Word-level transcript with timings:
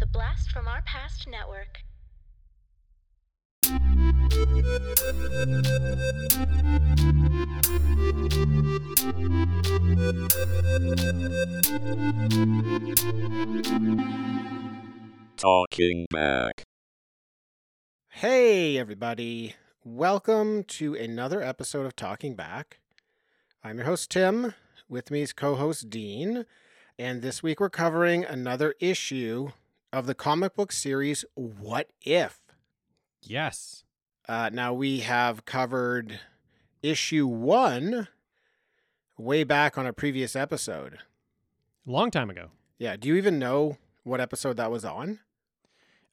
The 0.00 0.06
Blast 0.06 0.50
from 0.50 0.66
Our 0.66 0.80
Past 0.80 1.28
Network. 1.28 1.80
Talking 15.36 16.06
back. 16.10 16.64
Hey, 18.08 18.78
everybody. 18.78 19.54
Welcome 19.84 20.64
to 20.64 20.94
another 20.94 21.42
episode 21.42 21.84
of 21.84 21.94
Talking 21.94 22.34
Back. 22.34 22.78
I'm 23.62 23.76
your 23.76 23.84
host, 23.84 24.10
Tim. 24.10 24.54
With 24.88 25.10
me 25.10 25.20
is 25.20 25.34
co 25.34 25.56
host 25.56 25.90
Dean. 25.90 26.46
And 26.98 27.20
this 27.20 27.42
week 27.42 27.60
we're 27.60 27.68
covering 27.68 28.24
another 28.24 28.74
issue 28.80 29.50
of 29.92 30.06
the 30.06 30.14
comic 30.14 30.54
book 30.54 30.72
series 30.72 31.24
What 31.34 31.88
If? 32.02 32.40
Yes. 33.22 33.84
Uh, 34.28 34.50
now, 34.52 34.72
we 34.72 35.00
have 35.00 35.44
covered 35.44 36.20
issue 36.82 37.26
one 37.26 38.08
way 39.18 39.44
back 39.44 39.76
on 39.76 39.86
a 39.86 39.92
previous 39.92 40.34
episode. 40.36 40.98
Long 41.84 42.10
time 42.10 42.30
ago. 42.30 42.50
Yeah. 42.78 42.96
Do 42.96 43.08
you 43.08 43.16
even 43.16 43.38
know 43.38 43.78
what 44.04 44.20
episode 44.20 44.56
that 44.56 44.70
was 44.70 44.84
on? 44.84 45.18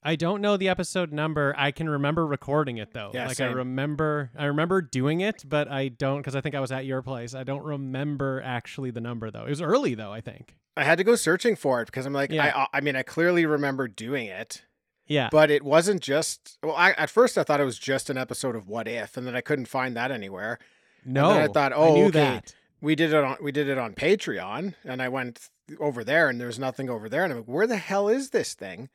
I 0.02 0.16
don't 0.16 0.40
know 0.40 0.56
the 0.56 0.68
episode 0.68 1.12
number. 1.12 1.54
I 1.58 1.70
can 1.72 1.88
remember 1.88 2.26
recording 2.26 2.78
it 2.78 2.92
though. 2.92 3.10
Yeah, 3.12 3.26
like 3.26 3.40
I 3.40 3.46
remember 3.46 4.30
I 4.38 4.44
remember 4.44 4.80
doing 4.80 5.20
it, 5.20 5.44
but 5.46 5.68
I 5.68 5.88
don't 5.88 6.22
cuz 6.22 6.36
I 6.36 6.40
think 6.40 6.54
I 6.54 6.60
was 6.60 6.70
at 6.70 6.86
your 6.86 7.02
place. 7.02 7.34
I 7.34 7.42
don't 7.42 7.64
remember 7.64 8.40
actually 8.44 8.92
the 8.92 9.00
number 9.00 9.30
though. 9.30 9.44
It 9.44 9.50
was 9.50 9.60
early 9.60 9.94
though, 9.94 10.12
I 10.12 10.20
think. 10.20 10.56
I 10.78 10.84
had 10.84 10.98
to 10.98 11.04
go 11.04 11.14
searching 11.16 11.56
for 11.56 11.82
it 11.82 11.86
because 11.86 12.06
I'm 12.06 12.12
like, 12.12 12.30
Yeah. 12.30 12.66
I, 12.72 12.78
I 12.78 12.80
mean, 12.80 12.96
I 12.96 13.02
clearly 13.02 13.46
remember 13.46 13.88
doing 13.88 14.26
it. 14.26 14.62
Yeah. 15.06 15.28
But 15.32 15.50
it 15.50 15.62
wasn't 15.62 16.02
just. 16.02 16.58
Well, 16.62 16.76
I, 16.76 16.92
at 16.92 17.10
first 17.10 17.38
I 17.38 17.42
thought 17.42 17.60
it 17.60 17.64
was 17.64 17.78
just 17.78 18.10
an 18.10 18.18
episode 18.18 18.54
of 18.54 18.68
What 18.68 18.86
If, 18.86 19.16
and 19.16 19.26
then 19.26 19.34
I 19.34 19.40
couldn't 19.40 19.66
find 19.66 19.96
that 19.96 20.10
anywhere. 20.10 20.58
no. 21.04 21.30
I 21.30 21.48
thought, 21.48 21.72
oh, 21.74 21.94
knew 21.94 22.04
okay. 22.06 22.20
that. 22.20 22.54
We 22.80 22.94
did 22.94 23.12
it 23.12 23.24
on 23.24 23.36
we 23.42 23.50
did 23.50 23.68
it 23.68 23.78
on 23.78 23.94
Patreon, 23.94 24.74
and 24.84 25.02
I 25.02 25.08
went 25.08 25.48
over 25.80 26.04
there, 26.04 26.28
and 26.28 26.40
there's 26.40 26.58
nothing 26.58 26.88
over 26.88 27.08
there, 27.08 27.24
and 27.24 27.32
I'm 27.32 27.38
like, 27.40 27.48
where 27.48 27.66
the 27.66 27.76
hell 27.76 28.08
is 28.08 28.30
this 28.30 28.54
thing? 28.54 28.88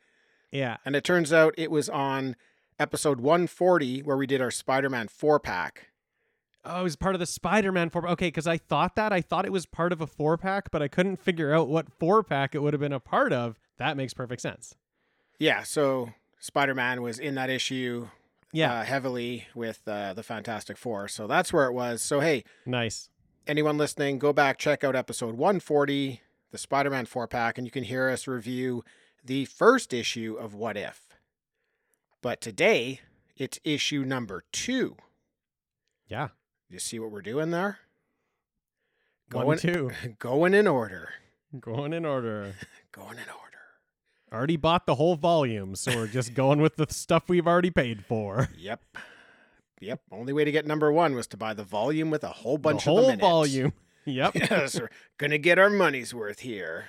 Yeah. 0.50 0.78
And 0.84 0.96
it 0.96 1.04
turns 1.04 1.32
out 1.32 1.54
it 1.58 1.70
was 1.70 1.88
on 1.88 2.36
episode 2.78 3.20
140 3.20 4.02
where 4.02 4.16
we 4.16 4.26
did 4.26 4.40
our 4.40 4.50
Spider-Man 4.50 5.08
four 5.08 5.38
pack. 5.38 5.88
Oh, 6.66 6.80
it 6.80 6.82
was 6.82 6.96
part 6.96 7.14
of 7.14 7.18
the 7.18 7.26
Spider-Man 7.26 7.90
four. 7.90 8.08
Okay, 8.08 8.28
because 8.28 8.46
I 8.46 8.56
thought 8.56 8.96
that 8.96 9.12
I 9.12 9.20
thought 9.20 9.44
it 9.44 9.52
was 9.52 9.66
part 9.66 9.92
of 9.92 10.00
a 10.00 10.06
four 10.06 10.36
pack, 10.38 10.70
but 10.70 10.82
I 10.82 10.88
couldn't 10.88 11.16
figure 11.16 11.52
out 11.52 11.68
what 11.68 11.92
four 11.92 12.22
pack 12.22 12.54
it 12.54 12.60
would 12.62 12.72
have 12.72 12.80
been 12.80 12.92
a 12.92 13.00
part 13.00 13.32
of. 13.32 13.58
That 13.78 13.96
makes 13.96 14.14
perfect 14.14 14.40
sense. 14.40 14.74
Yeah, 15.38 15.62
so 15.62 16.10
Spider-Man 16.38 17.02
was 17.02 17.18
in 17.18 17.34
that 17.34 17.50
issue. 17.50 18.08
Yeah. 18.52 18.72
uh, 18.72 18.84
heavily 18.84 19.48
with 19.52 19.82
uh, 19.88 20.14
the 20.14 20.22
Fantastic 20.22 20.76
Four, 20.78 21.08
so 21.08 21.26
that's 21.26 21.52
where 21.52 21.66
it 21.66 21.72
was. 21.72 22.00
So 22.02 22.20
hey, 22.20 22.44
nice. 22.64 23.10
anyone 23.48 23.76
listening, 23.76 24.20
go 24.20 24.32
back, 24.32 24.58
check 24.58 24.84
out 24.84 24.94
episode 24.94 25.34
140, 25.34 26.20
the 26.52 26.58
Spider 26.58 26.88
Man 26.90 27.04
4 27.04 27.26
pack, 27.26 27.58
and 27.58 27.66
you 27.66 27.72
can 27.72 27.82
hear 27.82 28.08
us 28.08 28.28
review 28.28 28.84
the 29.24 29.44
first 29.46 29.92
issue 29.92 30.36
of 30.38 30.54
What 30.54 30.76
If. 30.76 31.00
But 32.22 32.40
today, 32.40 33.00
it's 33.36 33.58
issue 33.64 34.04
number 34.04 34.44
two. 34.52 34.96
Yeah. 36.06 36.28
You 36.68 36.78
see 36.78 36.98
what 36.98 37.10
we're 37.10 37.22
doing 37.22 37.50
there? 37.50 37.78
One, 39.32 39.44
Going, 39.46 39.58
two. 39.58 39.90
going 40.18 40.54
in 40.54 40.66
order. 40.66 41.10
Going 41.58 41.92
in 41.92 42.04
order. 42.04 42.54
Going 42.92 43.18
in 43.18 43.24
order. 43.28 43.40
Already 44.32 44.56
bought 44.56 44.86
the 44.86 44.96
whole 44.96 45.14
volume, 45.16 45.76
so 45.76 45.94
we're 45.94 46.06
just 46.08 46.34
going 46.34 46.60
with 46.60 46.76
the 46.76 46.86
stuff 46.90 47.28
we've 47.28 47.46
already 47.46 47.70
paid 47.70 48.04
for. 48.04 48.48
Yep. 48.56 48.80
Yep. 49.80 50.00
Only 50.10 50.32
way 50.32 50.44
to 50.44 50.50
get 50.52 50.66
number 50.66 50.90
one 50.92 51.14
was 51.14 51.26
to 51.28 51.36
buy 51.36 51.54
the 51.54 51.62
volume 51.64 52.10
with 52.10 52.24
a 52.24 52.28
whole 52.28 52.58
bunch 52.58 52.84
the 52.84 52.90
of 52.90 52.96
whole 52.96 53.02
the 53.02 53.08
minutes. 53.08 53.20
volume. 53.20 53.72
Yep. 54.06 54.34
yes, 54.34 54.78
we're 54.78 54.90
gonna 55.18 55.38
get 55.38 55.58
our 55.58 55.70
money's 55.70 56.12
worth 56.12 56.40
here. 56.40 56.86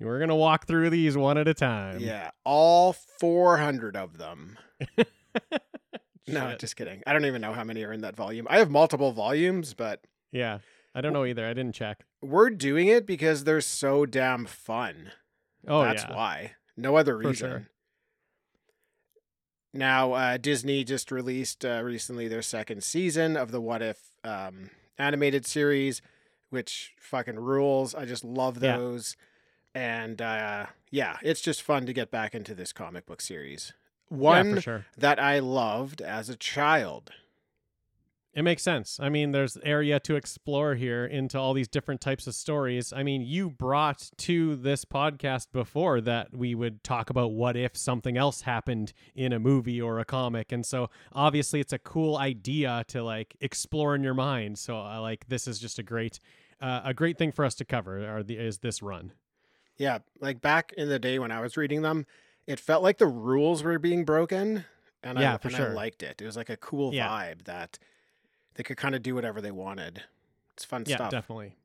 We're 0.00 0.18
gonna 0.18 0.36
walk 0.36 0.66
through 0.66 0.90
these 0.90 1.16
one 1.16 1.38
at 1.38 1.48
a 1.48 1.54
time. 1.54 2.00
Yeah, 2.00 2.30
all 2.44 2.92
400 2.92 3.96
of 3.96 4.18
them. 4.18 4.58
No, 6.28 6.50
Shit. 6.50 6.58
just 6.58 6.76
kidding. 6.76 7.02
I 7.06 7.12
don't 7.12 7.24
even 7.26 7.40
know 7.40 7.52
how 7.52 7.62
many 7.64 7.84
are 7.84 7.92
in 7.92 8.00
that 8.00 8.16
volume. 8.16 8.46
I 8.50 8.58
have 8.58 8.70
multiple 8.70 9.12
volumes, 9.12 9.74
but 9.74 10.00
Yeah. 10.32 10.58
I 10.94 11.00
don't 11.00 11.12
know 11.12 11.24
either. 11.24 11.46
I 11.46 11.52
didn't 11.52 11.74
check. 11.74 12.04
we're 12.22 12.50
doing 12.50 12.88
it 12.88 13.06
because 13.06 13.44
they're 13.44 13.60
so 13.60 14.06
damn 14.06 14.46
fun. 14.46 15.12
Oh 15.68 15.82
That's 15.82 16.02
yeah. 16.04 16.14
why. 16.16 16.52
No 16.76 16.96
other 16.96 17.16
reason. 17.16 17.34
sure. 17.50 17.66
Now, 19.72 20.12
uh, 20.14 20.36
Disney 20.38 20.84
just 20.84 21.12
released 21.12 21.64
uh, 21.64 21.82
recently 21.84 22.28
their 22.28 22.42
second 22.42 22.82
season 22.82 23.36
of 23.36 23.50
the 23.50 23.60
What 23.60 23.82
If 23.82 23.98
um, 24.24 24.70
animated 24.98 25.44
series, 25.46 26.00
which 26.50 26.94
fucking 26.98 27.38
rules. 27.38 27.94
I 27.94 28.04
just 28.06 28.24
love 28.24 28.62
Yeah. 28.62 28.78
those. 28.78 29.16
And 29.74 30.22
uh, 30.22 30.66
yeah, 30.90 31.18
it's 31.22 31.42
just 31.42 31.60
fun 31.62 31.84
to 31.86 31.92
get 31.92 32.10
back 32.10 32.34
into 32.34 32.54
this 32.54 32.72
comic 32.72 33.04
book 33.04 33.20
series. 33.20 33.74
Yeah, 34.10 34.16
One 34.16 34.54
for 34.56 34.60
sure. 34.60 34.86
that 34.96 35.18
I 35.20 35.38
loved 35.40 36.00
as 36.00 36.28
a 36.28 36.36
child. 36.36 37.12
It 38.34 38.42
makes 38.42 38.62
sense. 38.62 39.00
I 39.00 39.08
mean, 39.08 39.32
there's 39.32 39.56
area 39.62 39.98
to 40.00 40.14
explore 40.14 40.74
here 40.74 41.06
into 41.06 41.38
all 41.38 41.54
these 41.54 41.68
different 41.68 42.02
types 42.02 42.26
of 42.26 42.34
stories. 42.34 42.92
I 42.92 43.02
mean, 43.02 43.22
you 43.22 43.48
brought 43.48 44.10
to 44.18 44.56
this 44.56 44.84
podcast 44.84 45.46
before 45.52 46.02
that 46.02 46.36
we 46.36 46.54
would 46.54 46.84
talk 46.84 47.08
about 47.08 47.32
what 47.32 47.56
if 47.56 47.74
something 47.78 48.18
else 48.18 48.42
happened 48.42 48.92
in 49.14 49.32
a 49.32 49.38
movie 49.38 49.80
or 49.80 49.98
a 49.98 50.04
comic. 50.04 50.52
And 50.52 50.66
so 50.66 50.90
obviously 51.14 51.60
it's 51.60 51.72
a 51.72 51.78
cool 51.78 52.18
idea 52.18 52.84
to 52.88 53.02
like 53.02 53.36
explore 53.40 53.94
in 53.94 54.02
your 54.02 54.12
mind. 54.12 54.58
So 54.58 54.78
I 54.78 54.98
like 54.98 55.26
this 55.28 55.48
is 55.48 55.58
just 55.58 55.78
a 55.78 55.82
great 55.82 56.20
uh, 56.60 56.82
a 56.84 56.92
great 56.92 57.16
thing 57.16 57.32
for 57.32 57.42
us 57.42 57.54
to 57.54 57.64
cover 57.64 58.06
are 58.06 58.22
the 58.22 58.36
is 58.36 58.58
this 58.58 58.82
run. 58.82 59.12
Yeah, 59.78 60.00
like 60.20 60.42
back 60.42 60.74
in 60.76 60.90
the 60.90 60.98
day 60.98 61.18
when 61.18 61.30
I 61.30 61.40
was 61.40 61.56
reading 61.56 61.80
them, 61.80 62.04
it 62.46 62.60
felt 62.60 62.82
like 62.82 62.98
the 62.98 63.06
rules 63.06 63.62
were 63.62 63.78
being 63.78 64.04
broken, 64.04 64.64
and 65.02 65.18
Yeah, 65.18 65.34
I, 65.34 65.38
for 65.38 65.48
and 65.48 65.56
sure. 65.56 65.70
I 65.70 65.74
liked 65.74 66.02
it. 66.02 66.20
It 66.20 66.24
was 66.26 66.36
like 66.36 66.50
a 66.50 66.56
cool 66.56 66.94
Yeah. 66.94 67.08
vibe 67.08 67.44
that 67.44 67.78
they 68.54 68.62
could 68.62 68.76
kind 68.76 68.94
of 68.94 69.02
do 69.02 69.14
whatever 69.14 69.40
they 69.40 69.50
wanted. 69.50 70.04
It's 70.54 70.64
fun 70.64 70.84
Yeah, 70.86 70.96
stuff. 70.96 71.10
definitely. 71.10 71.56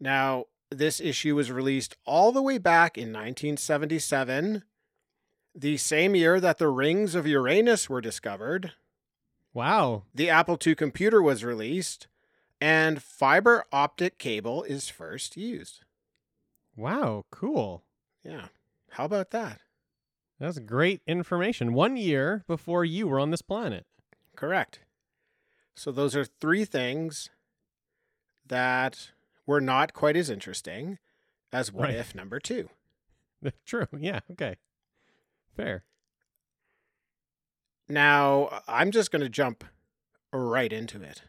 Now, 0.00 0.46
this 0.70 1.00
issue 1.00 1.34
was 1.36 1.50
released 1.50 1.96
all 2.04 2.32
the 2.32 2.42
way 2.42 2.58
back 2.58 2.96
in 2.98 3.12
1977, 3.12 4.64
the 5.54 5.76
same 5.76 6.14
year 6.14 6.40
that 6.40 6.58
the 6.58 6.68
rings 6.68 7.14
of 7.14 7.26
Uranus 7.26 7.88
were 7.88 8.00
discovered, 8.00 8.72
Wow. 9.52 10.02
the 10.14 10.28
Apple 10.28 10.58
II 10.64 10.74
computer 10.74 11.22
was 11.22 11.44
released, 11.44 12.08
and 12.60 13.02
fiber 13.02 13.64
optic 13.72 14.18
cable 14.18 14.64
is 14.64 14.88
first 14.88 15.36
used. 15.36 15.84
Wow, 16.76 17.24
cool. 17.30 17.84
Yeah. 18.24 18.48
How 18.94 19.04
about 19.06 19.30
that? 19.30 19.60
That's 20.38 20.58
great 20.58 21.00
information. 21.06 21.72
One 21.74 21.96
year 21.96 22.44
before 22.46 22.84
you 22.84 23.06
were 23.08 23.20
on 23.20 23.30
this 23.30 23.42
planet. 23.42 23.86
Correct. 24.36 24.80
So 25.74 25.90
those 25.92 26.14
are 26.16 26.24
three 26.24 26.64
things 26.64 27.30
that 28.46 29.10
were 29.46 29.60
not 29.60 29.92
quite 29.94 30.16
as 30.16 30.30
interesting 30.30 30.98
as 31.52 31.72
what 31.72 31.88
Right. 31.88 31.94
if 31.96 32.14
number 32.14 32.38
two. 32.40 32.68
True. 33.66 33.86
Yeah. 33.98 34.20
Okay. 34.32 34.56
Fair. 35.56 35.84
Now 37.88 38.44
uh, 38.46 38.60
I'm 38.66 38.90
just 38.90 39.10
going 39.10 39.22
to 39.22 39.28
jump 39.28 39.64
right 40.32 40.72
into 40.72 41.02
it. 41.02 41.22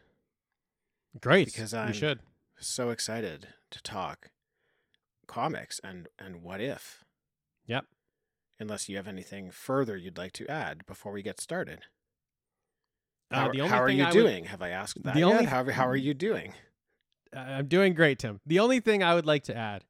Great. 1.20 1.46
Because 1.46 1.74
I'm- 1.74 1.92
should. 1.92 2.20
So 2.58 2.90
excited 2.90 3.48
to 3.70 3.82
talk 3.82 4.30
comics 5.26 5.80
and 5.84 6.08
and 6.18 6.42
what 6.42 6.60
if. 6.60 7.04
Yep. 7.66 7.84
Unless 8.58 8.88
you 8.88 8.96
have 8.96 9.06
anything 9.08 9.50
further 9.50 9.96
you'd 9.96 10.16
like 10.18 10.32
to 10.32 10.50
add 10.50 10.86
before 10.86 11.12
we 11.12 11.22
get 11.22 11.40
started. 11.40 11.80
Uh, 13.30 13.36
How, 13.40 13.52
the 13.52 13.60
only 13.60 13.70
how 13.70 13.82
are 13.82 13.88
you 13.88 14.02
I 14.04 14.06
would- 14.06 14.12
doing? 14.12 14.44
Have 14.44 14.62
I 14.62 14.70
asked 14.70 15.02
that 15.02 15.14
The 15.14 15.20
yet? 15.20 15.26
only- 15.26 15.44
how, 15.44 15.64
how 15.70 15.86
are 15.88 15.96
you 15.96 16.14
doing? 16.14 16.52
I'm 17.32 17.66
doing 17.66 17.92
great, 17.94 18.18
Tim. 18.20 18.40
The 18.46 18.60
only 18.60 18.80
thing 18.80 19.02
I 19.02 19.14
would 19.14 19.26
like 19.26 19.42
to 19.44 19.56
add 19.56 19.84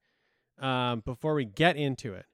um, 0.59 1.01
before 1.01 1.35
we 1.35 1.45
get 1.45 1.77
into 1.77 2.15
it 2.15 2.25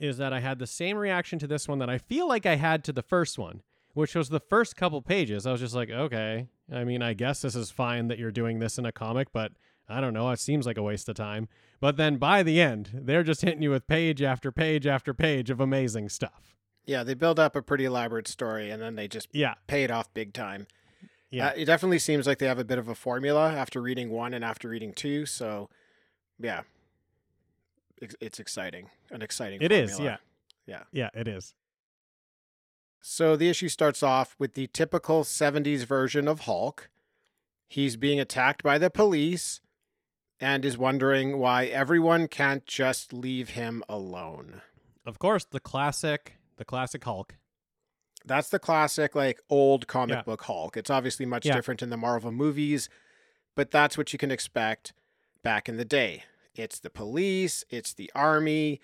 is 0.00 0.18
that 0.18 0.32
I 0.32 0.40
had 0.40 0.58
the 0.58 0.66
same 0.66 0.96
reaction 0.96 1.38
to 1.38 1.46
this 1.46 1.66
one 1.68 1.78
that 1.78 1.88
I 1.88 1.98
feel 1.98 2.28
like 2.28 2.44
I 2.44 2.56
had 2.56 2.84
to 2.84 2.92
the 2.92 3.02
first 3.02 3.38
one, 3.38 3.62
which 3.94 4.14
was 4.14 4.28
the 4.28 4.40
first 4.40 4.76
couple 4.76 5.00
pages. 5.00 5.46
I 5.46 5.52
was 5.52 5.60
just 5.60 5.74
like, 5.74 5.90
okay, 5.90 6.48
I 6.72 6.84
mean, 6.84 7.02
I 7.02 7.14
guess 7.14 7.40
this 7.40 7.54
is 7.54 7.70
fine 7.70 8.08
that 8.08 8.18
you're 8.18 8.30
doing 8.32 8.58
this 8.58 8.78
in 8.78 8.84
a 8.84 8.92
comic, 8.92 9.28
but 9.32 9.52
I 9.88 10.00
don't 10.00 10.12
know. 10.12 10.30
It 10.30 10.38
seems 10.38 10.66
like 10.66 10.76
a 10.76 10.82
waste 10.82 11.08
of 11.08 11.16
time. 11.16 11.48
But 11.80 11.96
then 11.96 12.16
by 12.16 12.42
the 12.42 12.60
end, 12.60 12.90
they're 12.92 13.22
just 13.22 13.42
hitting 13.42 13.62
you 13.62 13.70
with 13.70 13.86
page 13.86 14.20
after 14.22 14.50
page 14.52 14.86
after 14.86 15.14
page 15.14 15.48
of 15.50 15.60
amazing 15.60 16.08
stuff. 16.08 16.54
Yeah, 16.84 17.02
they 17.04 17.14
build 17.14 17.38
up 17.38 17.54
a 17.56 17.62
pretty 17.62 17.84
elaborate 17.84 18.28
story 18.28 18.70
and 18.70 18.82
then 18.82 18.96
they 18.96 19.08
just 19.08 19.28
Yeah. 19.32 19.54
pay 19.66 19.84
it 19.84 19.90
off 19.90 20.12
big 20.14 20.32
time. 20.32 20.66
Yeah. 21.30 21.48
Uh, 21.48 21.52
it 21.56 21.64
definitely 21.66 21.98
seems 21.98 22.26
like 22.26 22.38
they 22.38 22.46
have 22.46 22.58
a 22.58 22.64
bit 22.64 22.78
of 22.78 22.88
a 22.88 22.94
formula 22.94 23.52
after 23.52 23.80
reading 23.82 24.10
one 24.10 24.32
and 24.34 24.44
after 24.44 24.68
reading 24.68 24.92
two. 24.94 25.26
So, 25.26 25.68
yeah, 26.38 26.62
it's, 28.00 28.40
exciting. 28.40 28.88
An 29.10 29.20
exciting. 29.22 29.60
It 29.60 29.70
is, 29.72 29.92
formula. 29.92 30.18
Yeah. 30.66 30.82
Yeah, 30.92 31.10
it 31.14 31.28
is. 31.28 31.54
So 33.00 33.36
the 33.36 33.48
issue 33.48 33.68
starts 33.68 34.02
off 34.02 34.34
with 34.38 34.54
the 34.54 34.66
typical 34.68 35.24
70s 35.24 35.84
version 35.84 36.26
of 36.28 36.40
Hulk. 36.40 36.88
He's 37.68 37.96
being 37.96 38.18
attacked 38.18 38.62
by 38.62 38.78
the 38.78 38.90
police 38.90 39.60
and 40.40 40.64
is 40.64 40.78
wondering 40.78 41.38
why 41.38 41.66
everyone 41.66 42.28
can't 42.28 42.64
just 42.66 43.12
leave 43.12 43.50
him 43.50 43.82
alone. 43.88 44.62
Of 45.06 45.18
course, 45.18 45.44
the 45.44 45.60
classic, 45.60 46.34
the 46.56 46.64
classic 46.64 47.04
Hulk. 47.04 47.36
That's 48.24 48.48
the 48.50 48.58
classic, 48.58 49.14
like 49.14 49.40
old 49.48 49.86
comic 49.86 50.16
Yeah. 50.16 50.22
book 50.22 50.42
Hulk. 50.42 50.76
It's 50.76 50.90
obviously 50.90 51.24
much 51.26 51.46
Yeah. 51.46 51.54
different 51.54 51.82
in 51.82 51.90
the 51.90 51.96
Marvel 51.96 52.30
movies, 52.32 52.88
but 53.54 53.70
that's 53.70 53.96
what 53.96 54.12
you 54.12 54.18
can 54.18 54.30
expect 54.30 54.92
back 55.42 55.68
in 55.68 55.76
the 55.76 55.84
day. 55.84 56.24
It's 56.54 56.78
the 56.80 56.90
police, 56.90 57.64
it's 57.70 57.94
the 57.94 58.10
army. 58.14 58.80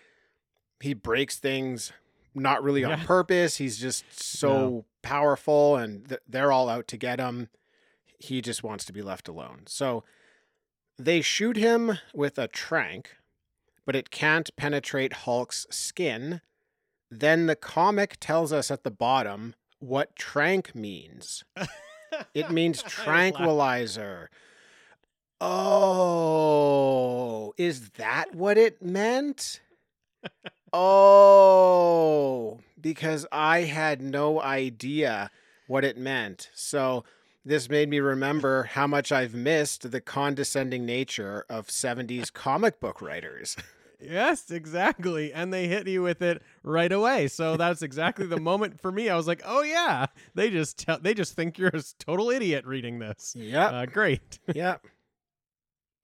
He 0.81 0.95
breaks 0.95 1.39
things 1.39 1.93
not 2.35 2.63
really 2.63 2.85
on 2.85 3.01
purpose. 3.07 3.57
He's 3.59 3.79
just 3.79 4.05
so 4.21 4.85
powerful 5.03 5.77
and 5.77 6.09
th- 6.09 6.21
they're 6.27 6.53
all 6.53 6.69
out 6.69 6.89
to 6.89 6.97
get 6.97 7.21
him. 7.21 7.49
He 8.19 8.41
just 8.41 8.63
wants 8.63 8.85
to 8.87 8.93
be 8.93 9.03
left 9.03 9.29
alone. 9.29 9.63
So 9.67 10.05
they 10.99 11.21
shoot 11.21 11.57
him 11.57 11.99
with 12.13 12.39
a 12.39 12.49
trank, 12.49 13.17
but 13.85 13.97
it 13.97 14.11
can't 14.11 14.55
penetrate 14.57 15.13
Hulk's 15.13 15.67
skin. 15.71 16.41
Then 17.11 17.47
the 17.47 17.57
comic 17.57 18.17
tells 18.21 18.53
us 18.53 18.71
at 18.71 18.83
the 18.85 18.91
bottom 18.91 19.55
what 19.79 20.17
trank 20.17 20.75
means. 20.75 21.45
It 22.33 22.51
means 22.51 22.81
tranquilizer. 22.83 24.31
Oh, 25.41 26.35
is 27.57 27.91
that 27.91 28.35
what 28.35 28.57
it 28.57 28.81
meant? 28.83 29.61
Oh, 30.73 32.61
because 32.81 33.27
I 33.31 33.61
had 33.63 34.01
no 34.03 34.41
idea 34.41 35.31
what 35.67 35.85
it 35.85 35.97
meant. 35.97 36.51
So 36.55 37.05
this 37.45 37.69
made 37.69 37.89
me 37.89 38.01
remember 38.01 38.65
how 38.65 38.87
much 38.87 39.13
I've 39.13 39.35
missed 39.35 39.91
the 39.91 40.01
condescending 40.01 40.87
nature 40.87 41.45
of 41.49 41.69
70s 41.69 42.33
comic 42.33 42.81
book 42.81 43.01
writers. 43.03 43.57
Yes, 44.01 44.51
exactly. 44.51 45.33
And 45.33 45.51
they 45.51 45.67
hit 45.67 45.87
you 45.89 46.03
with 46.03 46.21
it 46.21 46.43
right 46.63 46.93
away. 46.93 47.29
So 47.29 47.57
that's 47.57 47.81
exactly 47.81 48.27
the 48.27 48.41
moment 48.41 48.79
for 48.79 48.93
me. 48.93 49.09
I 49.09 49.17
was 49.17 49.27
like, 49.27 49.41
"Oh 49.47 49.63
yeah, 49.63 50.07
they 50.35 50.51
just 50.51 50.79
tell, 50.79 50.99
they 50.99 51.15
just 51.15 51.35
think 51.35 51.57
you're 51.57 51.71
a 51.73 51.83
total 51.99 52.29
idiot 52.29 52.67
reading 52.67 52.99
this." 52.99 53.35
Yeah. 53.35 53.67
Uh, 53.69 53.87
great. 53.87 54.39
yep. 54.55 54.85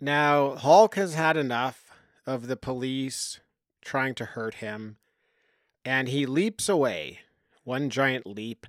Now, 0.00 0.54
Hulk 0.54 0.94
has 0.94 1.14
had 1.14 1.36
enough 1.36 1.90
of 2.26 2.46
the 2.46 2.56
police 2.56 3.40
trying 3.82 4.14
to 4.14 4.24
hurt 4.24 4.54
him, 4.54 4.96
and 5.84 6.08
he 6.08 6.24
leaps 6.24 6.70
away, 6.70 7.18
one 7.64 7.90
giant 7.90 8.26
leap, 8.26 8.66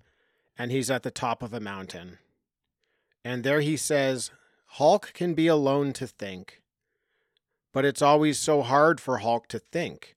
and 0.57 0.71
he's 0.71 0.91
at 0.91 1.03
the 1.03 1.11
top 1.11 1.41
of 1.41 1.53
a 1.53 1.61
mountain. 1.61 2.17
And 3.23 3.43
there 3.43 3.61
he 3.61 3.77
says, 3.77 4.31
Hulk 4.65 5.11
can 5.13 5.33
be 5.33 5.47
alone 5.47 5.93
to 5.93 6.07
think, 6.07 6.61
but 7.73 7.85
it's 7.85 8.01
always 8.01 8.39
so 8.39 8.61
hard 8.61 8.99
for 8.99 9.17
Hulk 9.19 9.47
to 9.49 9.59
think. 9.59 10.15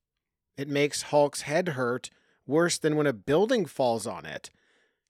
It 0.56 0.68
makes 0.68 1.02
Hulk's 1.02 1.42
head 1.42 1.70
hurt 1.70 2.10
worse 2.46 2.78
than 2.78 2.96
when 2.96 3.06
a 3.06 3.12
building 3.12 3.66
falls 3.66 4.06
on 4.06 4.24
it. 4.24 4.50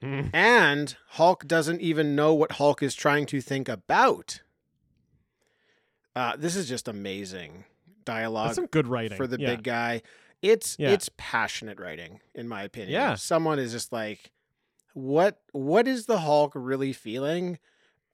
Mm. 0.02 0.31
And 0.35 0.96
Hulk 1.11 1.46
doesn't 1.46 1.81
even 1.81 2.17
know 2.17 2.35
what 2.35 2.52
Hulk 2.52 2.82
is 2.82 2.94
trying 2.94 3.26
to 3.26 3.41
think 3.41 3.69
about. 3.69 4.40
Uh, 6.17 6.37
this 6.37 6.56
is 6.56 6.69
just 6.69 6.88
amazing 6.88 7.64
dialogue 8.05 8.49
That's 8.49 8.56
some 8.56 8.67
good 8.67 8.87
writing 8.87 9.17
for 9.17 9.26
the 9.26 9.38
Yeah. 9.40 9.55
big 9.56 9.64
guy. 9.64 10.02
It's 10.43 10.76
Yeah. 10.79 10.90
it's 10.90 11.11
passionate 11.17 11.81
writing, 11.81 12.20
in 12.35 12.49
my 12.49 12.62
opinion. 12.62 12.93
Yeah. 12.93 13.14
Someone 13.14 13.58
is 13.58 13.73
just 13.73 13.93
like, 13.93 14.31
what 14.93 15.40
what 15.52 15.88
is 15.88 16.06
the 16.06 16.20
Hulk 16.20 16.52
really 16.55 16.93
feeling? 16.93 17.58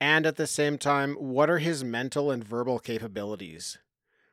And 0.00 0.24
at 0.24 0.36
the 0.36 0.46
same 0.46 0.78
time, 0.78 1.14
what 1.14 1.50
are 1.50 1.58
his 1.58 1.84
mental 1.84 2.30
and 2.30 2.42
verbal 2.42 2.78
capabilities? 2.78 3.78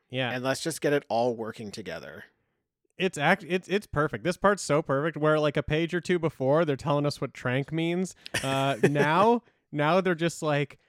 Yeah, 0.09 0.31
And 0.31 0.43
let's 0.43 0.61
just 0.61 0.79
get 0.79 0.93
it 0.93 1.03
all 1.09 1.35
working 1.35 1.69
together. 1.71 2.23
it's 2.97 3.17
act 3.17 3.45
it's 3.47 3.67
it's 3.67 3.85
perfect. 3.85 4.23
This 4.23 4.37
part's 4.37 4.63
so 4.63 4.81
perfect. 4.81 5.17
Where 5.17 5.39
like 5.39 5.57
a 5.57 5.63
page 5.63 5.93
or 5.93 5.99
two 6.01 6.17
before 6.17 6.63
they're 6.63 6.77
telling 6.77 7.05
us 7.05 7.19
what 7.19 7.33
trank 7.33 7.71
means. 7.73 8.15
Uh, 8.41 8.77
now 8.83 9.43
now 9.71 9.99
they're 9.99 10.15
just 10.15 10.41
like 10.41 10.79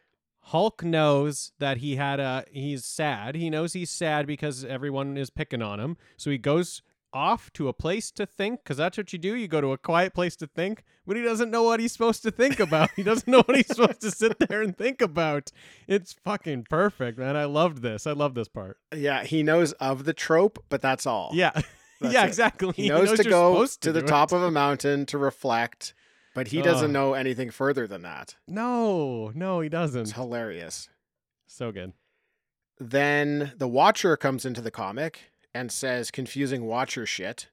Hulk 0.40 0.84
knows 0.84 1.52
that 1.58 1.78
he 1.78 1.96
had 1.96 2.20
a 2.20 2.44
he's 2.52 2.84
sad. 2.84 3.34
He 3.34 3.50
knows 3.50 3.72
he's 3.72 3.90
sad 3.90 4.26
because 4.26 4.64
everyone 4.64 5.16
is 5.16 5.30
picking 5.30 5.60
on 5.62 5.80
him. 5.80 5.96
So 6.16 6.30
he 6.30 6.38
goes 6.38 6.80
off 7.12 7.52
to 7.54 7.68
a 7.68 7.72
place 7.72 8.10
to 8.12 8.26
think 8.26 8.62
because 8.62 8.76
that's 8.76 8.96
what 8.98 9.12
you 9.12 9.18
do. 9.18 9.34
You 9.34 9.48
go 9.48 9.60
to 9.60 9.72
a 9.72 9.78
quiet 9.78 10.14
place 10.14 10.36
to 10.36 10.46
think, 10.46 10.84
but 11.06 11.16
he 11.16 11.22
doesn't 11.22 11.50
know 11.50 11.62
what 11.62 11.80
he's 11.80 11.92
supposed 11.92 12.22
to 12.22 12.30
think 12.30 12.60
about. 12.60 12.90
he 12.96 13.02
doesn't 13.02 13.28
know 13.28 13.42
what 13.46 13.56
he's 13.56 13.66
supposed 13.68 14.00
to 14.02 14.10
sit 14.10 14.38
there 14.38 14.62
and 14.62 14.76
think 14.76 15.00
about. 15.00 15.50
It's 15.86 16.12
fucking 16.12 16.66
perfect, 16.68 17.18
man. 17.18 17.36
I 17.36 17.44
loved 17.44 17.82
this. 17.82 18.06
I 18.06 18.12
love 18.12 18.34
this 18.34 18.48
part. 18.48 18.78
Yeah, 18.94 19.24
he 19.24 19.42
knows 19.42 19.72
of 19.74 20.04
the 20.04 20.14
trope, 20.14 20.64
but 20.68 20.82
that's 20.82 21.06
all. 21.06 21.30
Yeah. 21.32 21.52
That's 22.00 22.14
yeah, 22.14 22.22
it. 22.22 22.28
exactly. 22.28 22.72
He 22.76 22.88
knows, 22.90 23.10
to 23.10 23.24
you're 23.24 23.30
go 23.32 23.54
supposed 23.54 23.82
to 23.82 23.90
the 23.90 24.02
top 24.02 24.30
it. 24.30 24.36
of 24.36 24.42
a 24.44 24.52
mountain 24.52 25.04
to 25.06 25.18
reflect, 25.18 25.94
but 26.32 26.46
he 26.46 26.62
doesn't 26.62 26.84
Ugh. 26.84 26.92
know 26.92 27.14
anything 27.14 27.50
further 27.50 27.88
than 27.88 28.02
that. 28.02 28.36
No, 28.46 29.32
no, 29.34 29.58
he 29.58 29.68
doesn't. 29.68 30.02
It's 30.02 30.12
hilarious. 30.12 30.88
So 31.48 31.72
good. 31.72 31.94
Then 32.78 33.52
the 33.56 33.66
Watcher 33.66 34.16
comes 34.16 34.44
into 34.44 34.60
the 34.60 34.70
comic 34.70 35.32
and 35.54 35.70
says 35.72 36.10
confusing 36.10 36.66
Watcher 36.66 37.06
shit, 37.06 37.48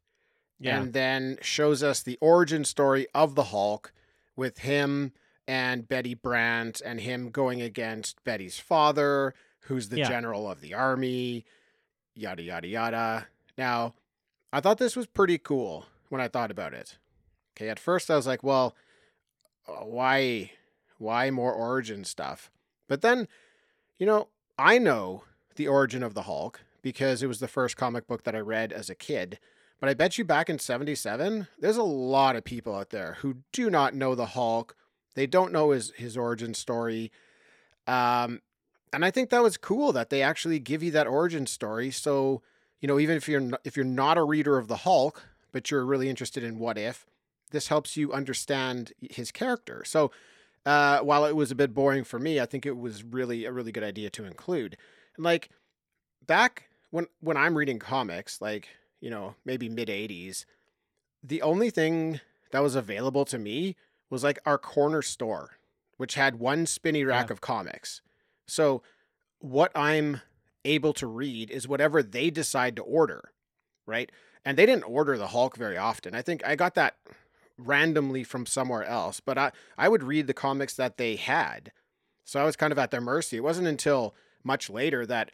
Yeah. 0.60 0.80
and 0.82 0.94
then 0.94 1.38
shows 1.42 1.82
us 1.84 2.02
the 2.02 2.18
origin 2.22 2.64
story 2.66 3.08
of 3.14 3.36
the 3.36 3.46
Hulk 3.46 3.92
with 4.36 4.60
him 4.60 5.14
and 5.48 5.88
Betty 5.88 6.14
Brant 6.14 6.82
and 6.84 7.00
him 7.00 7.30
going 7.30 7.62
against 7.62 8.24
Betty's 8.24 8.60
father, 8.60 9.34
who's 9.62 9.90
the 9.90 10.00
Yeah. 10.00 10.08
general 10.08 10.50
of 10.50 10.62
the 10.62 10.74
army, 10.74 11.46
yada, 12.14 12.42
yada, 12.44 12.68
yada. 12.68 13.28
Now, 13.58 13.94
I 14.52 14.60
thought 14.62 14.78
this 14.78 14.96
was 14.96 15.08
pretty 15.08 15.38
cool 15.38 15.86
when 16.10 16.22
I 16.22 16.28
thought 16.28 16.52
about 16.52 16.74
it. 16.74 16.98
Okay, 17.56 17.70
at 17.70 17.80
first 17.80 18.10
I 18.12 18.16
was 18.16 18.28
like, 18.28 18.44
well, 18.44 18.76
uh, 19.68 19.84
why 19.86 20.52
why 20.98 21.30
more 21.30 21.52
origin 21.54 22.04
stuff? 22.06 22.50
But 22.88 23.02
then, 23.02 23.28
you 23.98 24.06
know, 24.06 24.30
I 24.58 24.78
know 24.78 25.24
the 25.56 25.68
origin 25.68 26.04
of 26.04 26.14
the 26.14 26.24
Hulk 26.24 26.62
because 26.86 27.24
it 27.24 27.28
was 27.28 27.40
the 27.40 27.48
first 27.48 27.76
comic 27.76 28.06
book 28.06 28.22
that 28.26 28.36
I 28.36 28.40
read 28.40 28.72
as 28.72 28.92
a 28.92 28.96
kid. 28.96 29.40
But 29.80 29.90
I 29.90 29.96
bet 29.96 30.20
you 30.20 30.24
back 30.24 30.52
in 30.52 30.60
77, 30.60 31.48
there's 31.58 31.78
a 31.78 31.84
lot 31.84 32.36
of 32.36 32.44
people 32.44 32.76
out 32.76 32.92
there 32.92 33.18
who 33.22 33.38
do 33.52 33.72
not 33.72 33.96
know 33.96 34.14
the 34.14 34.28
Hulk. 34.28 34.76
They 35.16 35.26
don't 35.26 35.52
know 35.52 35.72
his, 35.72 35.94
his 35.96 36.16
origin 36.16 36.54
story. 36.54 37.12
Um, 37.88 38.40
and 38.94 39.04
I 39.04 39.10
think 39.10 39.32
that 39.32 39.42
was 39.42 39.58
cool 39.58 39.94
that 39.94 40.12
they 40.12 40.22
actually 40.22 40.60
give 40.60 40.84
you 40.84 40.92
that 40.92 41.08
origin 41.08 41.48
story. 41.48 41.90
So, 41.90 42.44
you 42.80 42.88
know, 42.88 43.00
even 43.00 43.18
if 43.18 43.28
you're 43.28 43.40
not, 43.40 43.62
if 43.64 43.76
you're 43.76 43.84
not 43.84 44.20
a 44.20 44.24
reader 44.24 44.60
of 44.60 44.68
the 44.68 44.78
Hulk, 44.78 45.28
but 45.52 45.72
you're 45.72 45.88
really 45.88 46.08
interested 46.08 46.44
in 46.44 46.60
what 46.60 46.78
if, 46.78 47.08
this 47.50 47.70
helps 47.70 47.98
you 47.98 48.14
understand 48.14 48.94
his 49.02 49.32
character. 49.32 49.82
So, 49.88 50.12
uh, 50.68 51.00
while 51.00 51.26
it 51.26 51.36
was 51.36 51.50
a 51.50 51.56
bit 51.56 51.74
boring 51.74 52.04
for 52.04 52.20
me, 52.20 52.40
I 52.40 52.46
think 52.46 52.64
it 52.64 52.78
was 52.78 53.04
really 53.04 53.46
a 53.46 53.52
really 53.52 53.72
good 53.72 53.84
idea 53.84 54.12
to 54.12 54.26
include. 54.26 54.78
And 55.16 55.26
like 55.26 55.50
back 56.28 56.70
when 56.96 57.08
when 57.20 57.36
I'm 57.36 57.58
reading 57.58 57.78
comics, 57.80 58.42
like 58.42 58.70
you 59.02 59.10
know 59.10 59.36
maybe 59.44 59.68
mid 59.68 59.90
'80s, 59.90 60.46
the 61.22 61.42
only 61.42 61.70
thing 61.70 62.22
that 62.52 62.64
was 62.64 62.76
available 62.76 63.26
to 63.26 63.38
me 63.38 63.76
was 64.10 64.24
like 64.24 64.40
our 64.46 64.58
corner 64.58 65.02
store, 65.02 65.58
which 65.98 66.16
had 66.16 66.40
one 66.40 66.66
spinny 66.66 67.04
rack 67.04 67.28
Yeah. 67.28 67.34
of 67.34 67.42
comics. 67.42 68.02
So 68.48 68.82
what 69.40 69.72
I'm 69.76 70.22
able 70.64 70.94
to 70.94 71.06
read 71.08 71.52
is 71.52 71.68
whatever 71.68 72.02
they 72.02 72.30
decide 72.30 72.76
to 72.78 72.82
order, 72.84 73.32
right? 73.86 74.10
And 74.46 74.58
they 74.58 74.66
didn't 74.66 74.84
order 74.84 75.18
the 75.18 75.28
Hulk 75.28 75.58
very 75.58 75.78
often. 75.78 76.16
I 76.16 76.22
think 76.22 76.46
I 76.46 76.56
got 76.56 76.76
that 76.76 76.96
randomly 77.58 78.24
from 78.24 78.46
somewhere 78.46 78.86
else, 78.86 79.20
but 79.20 79.38
I 79.38 79.52
I 79.78 79.90
would 79.90 80.04
read 80.04 80.28
the 80.28 80.34
comics 80.34 80.76
that 80.76 80.98
they 80.98 81.18
had. 81.18 81.72
So 82.24 82.40
I 82.40 82.46
was 82.46 82.56
kind 82.56 82.72
of 82.72 82.80
at 82.80 82.92
their 82.92 83.02
mercy. 83.02 83.36
It 83.38 83.44
wasn't 83.44 83.68
until 83.68 84.16
much 84.44 84.70
later 84.70 85.06
that 85.08 85.32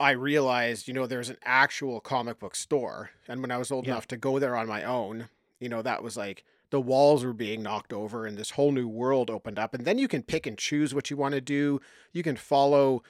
I 0.00 0.10
realized, 0.10 0.88
you 0.88 0.94
know, 0.94 1.06
there's 1.06 1.30
an 1.30 1.38
actual 1.44 2.00
comic 2.00 2.38
book 2.38 2.54
store. 2.54 3.10
And 3.28 3.40
when 3.40 3.50
I 3.50 3.58
was 3.58 3.70
old 3.70 3.86
Yeah. 3.86 3.92
enough 3.92 4.08
to 4.08 4.16
go 4.16 4.38
there 4.38 4.56
on 4.56 4.66
my 4.66 4.82
own, 4.82 5.28
you 5.60 5.68
know, 5.68 5.82
that 5.82 6.02
was 6.02 6.16
like 6.16 6.44
the 6.70 6.80
walls 6.80 7.24
were 7.24 7.32
being 7.32 7.62
knocked 7.62 7.92
over 7.92 8.26
and 8.26 8.36
this 8.36 8.50
whole 8.50 8.72
new 8.72 8.88
world 8.88 9.30
opened 9.30 9.58
up. 9.58 9.74
And 9.74 9.84
then 9.84 9.98
you 9.98 10.08
can 10.08 10.22
pick 10.22 10.46
and 10.46 10.58
choose 10.58 10.94
what 10.94 11.10
you 11.10 11.16
want 11.16 11.34
to 11.34 11.40
do. 11.40 11.80
You 12.12 12.22
can 12.24 12.36
follow, 12.36 13.02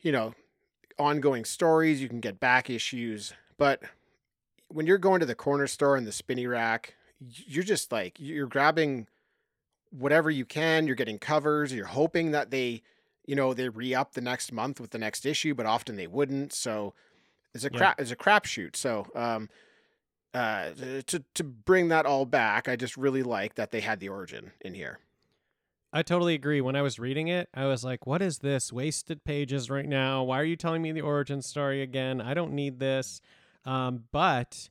you 0.00 0.12
know, 0.12 0.34
ongoing 0.98 1.44
stories, 1.44 2.00
you 2.00 2.08
can 2.08 2.20
get 2.20 2.38
back 2.38 2.70
issues. 2.70 3.32
But 3.58 3.82
when 4.68 4.86
you're 4.86 4.98
going 4.98 5.20
to 5.20 5.26
the 5.26 5.34
corner 5.34 5.66
store 5.66 5.96
and 5.96 6.06
the 6.06 6.12
spinny 6.12 6.46
rack, 6.46 6.94
you're 7.46 7.64
just 7.64 7.90
like, 7.90 8.16
you're 8.20 8.46
grabbing 8.46 9.08
whatever 9.90 10.30
you 10.30 10.44
can. 10.44 10.86
You're 10.86 10.96
getting 10.96 11.18
covers. 11.18 11.72
You're 11.72 11.86
hoping 11.86 12.30
that 12.30 12.50
they, 12.50 12.82
you 13.26 13.34
know, 13.36 13.54
they 13.54 13.68
re 13.68 13.94
up 13.94 14.12
the 14.12 14.20
next 14.20 14.52
month 14.52 14.80
with 14.80 14.90
the 14.90 14.98
next 14.98 15.26
issue, 15.26 15.54
but 15.54 15.66
often 15.66 15.96
they 15.96 16.06
wouldn't. 16.06 16.52
So 16.52 16.94
it's 17.54 17.64
a 17.64 17.70
Yeah. 17.70 17.78
crap, 17.78 18.00
it's 18.00 18.10
a 18.10 18.16
crapshoot. 18.16 18.76
So, 18.76 19.06
um, 19.14 19.48
uh, 20.34 20.72
to 21.06 21.24
to 21.34 21.44
bring 21.44 21.88
that 21.88 22.06
all 22.06 22.26
back, 22.26 22.68
I 22.68 22.76
just 22.76 22.96
really 22.96 23.22
like 23.22 23.54
that 23.54 23.70
they 23.70 23.80
had 23.80 24.00
the 24.00 24.08
origin 24.10 24.52
in 24.60 24.74
here. 24.74 25.00
I 25.92 26.02
totally 26.02 26.34
agree. 26.34 26.60
When 26.60 26.76
I 26.76 26.82
was 26.82 26.98
reading 26.98 27.28
it, 27.28 27.48
I 27.54 27.64
was 27.66 27.82
like, 27.84 28.06
what 28.06 28.20
is 28.20 28.38
this? 28.38 28.72
Wasted 28.72 29.24
pages 29.24 29.70
right 29.70 29.88
now. 29.88 30.22
Why 30.24 30.40
are 30.40 30.44
you 30.44 30.56
telling 30.56 30.82
me 30.82 30.92
the 30.92 31.00
origin 31.00 31.40
story 31.40 31.80
again? 31.80 32.20
I 32.20 32.34
don't 32.34 32.52
need 32.52 32.78
this. 32.80 33.20
Um, 33.64 34.04
but 34.12 34.68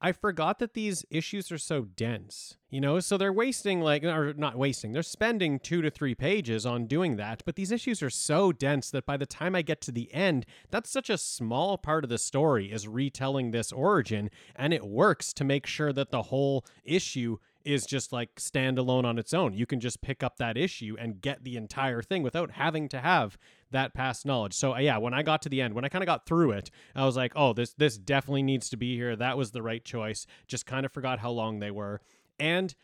I 0.00 0.12
forgot 0.12 0.60
that 0.60 0.74
these 0.74 1.04
issues 1.10 1.50
are 1.50 1.58
so 1.58 1.82
dense, 1.82 2.56
you 2.70 2.80
know? 2.80 3.00
So 3.00 3.16
they're 3.16 3.32
wasting, 3.32 3.80
like, 3.80 4.04
or 4.04 4.32
not 4.32 4.56
wasting, 4.56 4.92
they're 4.92 5.02
spending 5.02 5.58
two 5.58 5.82
to 5.82 5.90
three 5.90 6.14
pages 6.14 6.64
on 6.64 6.86
doing 6.86 7.16
that. 7.16 7.42
But 7.44 7.56
these 7.56 7.72
issues 7.72 8.00
are 8.02 8.10
so 8.10 8.52
dense 8.52 8.90
that 8.90 9.06
by 9.06 9.16
the 9.16 9.26
time 9.26 9.56
I 9.56 9.62
get 9.62 9.80
to 9.82 9.92
the 9.92 10.12
end, 10.14 10.46
that's 10.70 10.90
such 10.90 11.10
a 11.10 11.18
small 11.18 11.78
part 11.78 12.04
of 12.04 12.10
the 12.10 12.18
story 12.18 12.70
is 12.70 12.86
retelling 12.86 13.50
this 13.50 13.72
origin. 13.72 14.30
And 14.54 14.72
it 14.72 14.86
works 14.86 15.32
to 15.32 15.44
make 15.44 15.66
sure 15.66 15.92
that 15.92 16.10
the 16.10 16.22
whole 16.22 16.64
issue 16.84 17.38
is 17.68 17.84
just 17.84 18.12
like 18.12 18.34
standalone 18.36 19.04
on 19.04 19.18
its 19.18 19.34
own. 19.34 19.52
You 19.52 19.66
can 19.66 19.78
just 19.78 20.00
pick 20.00 20.22
up 20.22 20.38
that 20.38 20.56
issue 20.56 20.96
and 20.98 21.20
get 21.20 21.44
the 21.44 21.56
entire 21.56 22.00
thing 22.00 22.22
without 22.22 22.52
having 22.52 22.88
to 22.88 23.00
have 23.00 23.36
that 23.70 23.92
past 23.92 24.24
knowledge. 24.24 24.54
So 24.54 24.74
uh, 24.74 24.78
yeah, 24.78 24.96
when 24.96 25.12
I 25.12 25.22
got 25.22 25.42
to 25.42 25.50
the 25.50 25.60
end, 25.60 25.74
when 25.74 25.84
I 25.84 25.90
kind 25.90 26.02
of 26.02 26.06
got 26.06 26.24
through 26.24 26.52
it, 26.52 26.70
I 26.94 27.04
was 27.04 27.16
like, 27.16 27.32
"Oh, 27.36 27.52
this 27.52 27.74
this 27.74 27.98
definitely 27.98 28.42
needs 28.42 28.70
to 28.70 28.78
be 28.78 28.96
here. 28.96 29.14
That 29.14 29.36
was 29.36 29.50
the 29.50 29.62
right 29.62 29.84
choice." 29.84 30.26
Just 30.46 30.64
kind 30.64 30.86
of 30.86 30.92
forgot 30.92 31.18
how 31.18 31.30
long 31.30 31.58
they 31.58 31.70
were. 31.70 32.00
And 32.40 32.74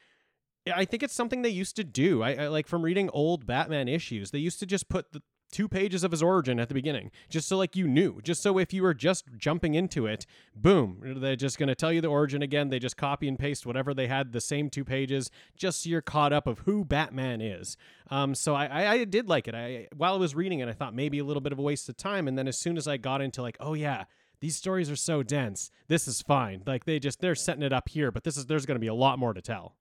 I 0.73 0.85
think 0.85 1.03
it's 1.03 1.14
something 1.14 1.43
they 1.43 1.49
used 1.49 1.76
to 1.76 1.85
do. 1.85 2.23
I, 2.23 2.35
I 2.35 2.49
like 2.49 2.69
from 2.69 2.83
reading 2.83 3.09
old 3.11 3.47
Batman 3.47 3.88
issues. 3.88 4.31
They 4.31 4.38
used 4.38 4.61
to 4.61 4.67
just 4.67 4.88
put 4.88 5.12
the 5.12 5.23
two 5.54 5.68
pages 5.68 6.04
of 6.04 6.11
his 6.11 6.23
origin 6.23 6.58
at 6.61 6.68
the 6.68 6.75
beginning, 6.75 7.11
just 7.30 7.49
so 7.49 7.56
like 7.56 7.76
you 7.76 7.87
knew, 7.87 8.20
just 8.23 8.42
so 8.42 8.58
if 8.58 8.73
you 8.75 8.82
were 8.82 8.92
just 8.92 9.25
jumping 9.38 9.75
into 9.75 10.06
it, 10.06 10.26
boom, 10.54 11.00
they're 11.20 11.37
just 11.37 11.58
going 11.58 11.68
to 11.68 11.75
tell 11.75 11.92
you 11.92 12.00
the 12.00 12.08
origin 12.08 12.42
again. 12.42 12.68
They 12.68 12.78
just 12.78 12.96
copy 12.96 13.28
and 13.28 13.38
paste 13.38 13.64
whatever 13.64 13.94
they 13.94 14.08
had, 14.08 14.32
the 14.32 14.40
same 14.40 14.68
two 14.68 14.84
pages, 14.84 15.30
just 15.56 15.82
so 15.84 15.88
you're 15.90 16.02
caught 16.02 16.32
up 16.32 16.46
of 16.46 16.58
who 16.61 16.84
Batman 16.84 17.40
is. 17.40 17.76
Um, 18.11 18.34
so 18.34 18.54
I, 18.54 18.66
I, 18.66 18.90
I 18.90 19.04
did 19.04 19.28
like 19.28 19.49
it. 19.49 19.54
I 19.54 19.88
while 19.96 20.14
I 20.14 20.18
was 20.18 20.34
reading 20.34 20.58
it, 20.58 20.68
I 20.68 20.73
thought 20.73 20.94
maybe 20.94 21.18
a 21.20 21.25
little 21.25 21.40
bit 21.40 21.52
of 21.52 21.58
a 21.58 21.62
waste 21.62 21.88
of 21.88 21.96
time, 21.96 22.28
and 22.28 22.37
then 22.37 22.49
as 22.49 22.58
soon 22.58 22.76
as 22.76 22.87
I 22.88 22.96
got 22.96 23.23
into 23.23 23.40
like, 23.40 23.56
oh 23.61 23.75
yeah. 23.75 24.04
These 24.40 24.56
stories 24.56 24.90
are 24.90 24.96
so 24.96 25.23
dense. 25.23 25.70
This 25.88 26.06
is 26.06 26.20
fine. 26.20 26.64
Like 26.66 26.84
they 26.84 26.99
just 26.99 27.20
they're 27.20 27.37
setting 27.37 27.62
it 27.62 27.73
up 27.73 27.88
here, 27.88 28.11
but 28.11 28.25
this 28.25 28.37
is 28.37 28.44
there's 28.44 28.66
going 28.66 28.75
to 28.75 28.80
be 28.80 28.88
a 28.88 28.94
lot 28.94 29.18
more 29.18 29.32
to 29.32 29.40
tell. 29.40 29.76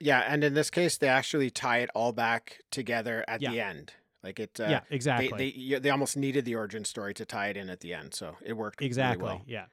Yeah, 0.00 0.24
and 0.26 0.42
in 0.42 0.54
this 0.54 0.70
case, 0.70 0.96
they 0.98 1.06
actually 1.06 1.50
tie 1.50 1.78
it 1.80 1.90
all 1.94 2.10
back 2.12 2.58
together 2.72 3.24
at 3.28 3.42
Yeah. 3.42 3.50
the 3.52 3.60
end. 3.60 3.92
Like 4.22 4.40
it, 4.40 4.58
uh, 4.58 4.66
yeah, 4.68 4.80
exactly. 4.90 5.30
They, 5.36 5.70
they 5.70 5.78
they 5.78 5.90
almost 5.90 6.16
needed 6.16 6.44
the 6.44 6.56
origin 6.56 6.84
story 6.84 7.14
to 7.14 7.24
tie 7.24 7.48
it 7.48 7.56
in 7.56 7.70
at 7.70 7.80
the 7.80 7.94
end, 7.94 8.14
so 8.14 8.36
it 8.44 8.54
worked 8.54 8.80
really 8.80 8.88
exactly. 8.88 9.24
well. 9.24 9.42
Yeah. 9.46 9.66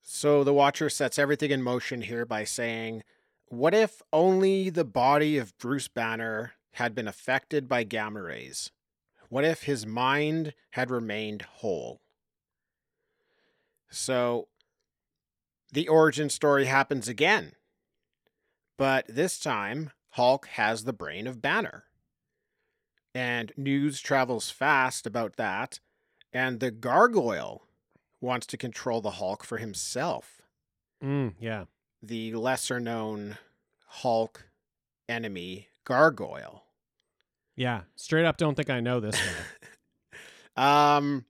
So 0.00 0.42
the 0.42 0.54
Watcher 0.54 0.88
sets 0.88 1.18
everything 1.18 1.50
in 1.50 1.62
motion 1.62 2.02
here 2.02 2.24
by 2.24 2.44
saying, 2.44 3.02
"What 3.46 3.74
if 3.74 4.00
only 4.12 4.70
the 4.70 4.84
body 4.84 5.36
of 5.36 5.56
Bruce 5.58 5.88
Banner 5.88 6.54
had 6.72 6.94
been 6.94 7.06
affected 7.06 7.68
by 7.68 7.84
gamma 7.84 8.22
rays? 8.22 8.70
What 9.28 9.44
if 9.44 9.64
his 9.64 9.86
mind 9.86 10.54
had 10.70 10.90
remained 10.90 11.42
whole?" 11.42 12.00
So 13.90 14.48
the 15.70 15.86
origin 15.86 16.30
story 16.30 16.64
happens 16.64 17.08
again. 17.08 17.52
But 18.78 19.06
this 19.06 19.38
time, 19.38 19.90
Hulk 20.10 20.46
has 20.46 20.84
the 20.84 20.92
brain 20.94 21.26
of 21.26 21.42
Banner. 21.42 21.84
And 23.14 23.52
news 23.56 24.00
travels 24.00 24.50
fast 24.50 25.06
about 25.06 25.36
that, 25.36 25.80
and 26.32 26.60
the 26.60 26.70
Gargoyle 26.70 27.62
wants 28.20 28.46
to 28.46 28.56
control 28.56 29.00
the 29.00 29.12
Hulk 29.12 29.44
for 29.44 29.58
himself. 29.58 30.40
Mm, 31.04 31.34
yeah. 31.38 31.64
The 32.02 32.34
lesser 32.34 32.80
known 32.80 33.36
Hulk 33.86 34.46
enemy, 35.08 35.68
Gargoyle. 35.84 36.64
Yeah. 37.54 37.82
Straight 37.96 38.24
up, 38.24 38.38
don't 38.38 38.54
think 38.54 38.70
I 38.70 38.80
know 38.80 39.00
this 39.00 39.16
guy. 39.16 40.18
Um, 40.54 41.24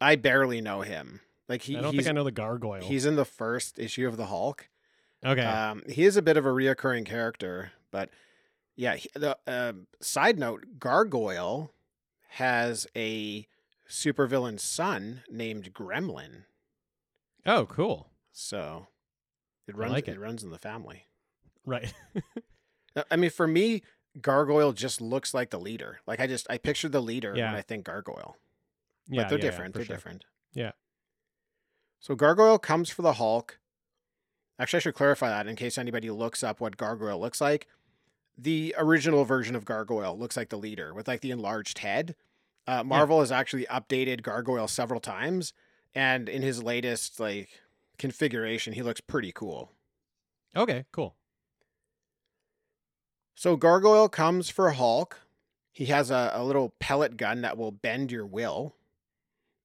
I 0.00 0.16
barely 0.16 0.60
know 0.60 0.82
him. 0.82 1.20
Like 1.48 1.62
he, 1.62 1.76
I 1.76 1.80
don't 1.80 1.92
he's, 1.92 2.04
think 2.04 2.08
I 2.08 2.12
know 2.12 2.22
the 2.22 2.30
gargoyle. 2.30 2.82
he's 2.82 3.04
in 3.04 3.16
the 3.16 3.24
first 3.24 3.78
issue 3.78 4.06
of 4.06 4.16
the 4.16 4.26
Hulk. 4.26 4.68
okay. 5.24 5.42
Um, 5.42 5.82
he 5.88 6.04
is 6.04 6.16
a 6.16 6.22
bit 6.22 6.36
of 6.36 6.46
a 6.46 6.50
reoccurring 6.50 7.04
character, 7.04 7.72
but 7.90 8.10
yeah. 8.80 8.96
The 9.14 9.36
um 9.46 9.86
side 10.00 10.38
note: 10.38 10.64
Gargoyle 10.78 11.72
has 12.30 12.86
a 12.96 13.46
supervillain 13.88 14.58
son 14.58 15.22
named 15.30 15.74
Gremlin, 15.74 16.44
oh, 17.44 17.66
cool. 17.66 18.08
so 18.32 18.86
it 19.66 19.76
runs. 19.76 19.92
like 19.92 20.08
it. 20.08 20.12
it. 20.14 20.20
runs 20.20 20.42
in 20.42 20.50
the 20.50 20.58
family. 20.58 21.04
Right. 21.64 21.92
Uh, 22.96 23.04
I 23.08 23.14
mean, 23.14 23.30
for 23.30 23.46
me, 23.46 23.82
Gargoyle 24.20 24.72
just 24.72 25.00
looks 25.00 25.32
like 25.32 25.50
the 25.50 25.60
leader. 25.60 26.00
Like 26.08 26.18
I 26.18 26.26
just 26.26 26.44
I 26.50 26.58
picture 26.58 26.88
the 26.88 27.00
leader 27.00 27.32
Yeah. 27.36 27.52
when 27.52 27.54
I 27.54 27.62
think 27.62 27.84
Gargoyle. 27.84 28.36
yeah. 29.08 29.22
but 29.22 29.28
they're 29.28 29.38
yeah, 29.38 29.44
yeah, 29.44 29.50
different. 29.52 29.74
for 29.74 29.78
they're 29.78 29.86
sure. 29.86 29.94
different. 29.96 30.24
Yeah. 30.54 30.72
So 32.00 32.16
Gargoyle 32.16 32.58
comes 32.58 32.90
for 32.90 33.02
the 33.02 33.12
Hulk. 33.12 33.60
Actually, 34.58 34.78
I 34.78 34.80
should 34.80 34.94
clarify 34.96 35.28
that 35.28 35.46
in 35.46 35.54
case 35.54 35.78
anybody 35.78 36.10
looks 36.10 36.42
up 36.42 36.60
what 36.60 36.76
Gargoyle 36.76 37.20
looks 37.20 37.40
like. 37.40 37.68
The 38.42 38.74
original 38.78 39.24
version 39.24 39.54
of 39.54 39.66
Gargoyle 39.66 40.18
looks 40.18 40.36
like 40.36 40.48
the 40.48 40.56
leader 40.56 40.94
with 40.94 41.06
like 41.06 41.20
the 41.20 41.30
enlarged 41.30 41.78
head. 41.78 42.14
Uh, 42.66 42.82
Marvel 42.82 43.20
has 43.20 43.30
actually 43.30 43.66
updated 43.66 44.22
Gargoyle 44.22 44.68
several 44.68 45.00
times, 45.00 45.52
and 45.94 46.28
in 46.28 46.40
his 46.40 46.62
latest 46.62 47.20
like 47.20 47.48
configuration, 47.98 48.72
he 48.72 48.82
looks 48.82 49.00
pretty 49.00 49.32
cool. 49.32 49.72
Okay. 50.56 50.84
Cool. 50.90 51.14
So 53.34 53.56
Gargoyle 53.56 54.08
comes 54.08 54.48
for 54.48 54.70
Hulk. 54.70 55.20
He 55.72 55.86
has 55.86 56.10
a, 56.10 56.30
a 56.34 56.44
little 56.44 56.74
pellet 56.78 57.16
gun 57.16 57.42
that 57.42 57.58
will 57.58 57.72
bend 57.72 58.10
your 58.10 58.26
will. 58.26 58.74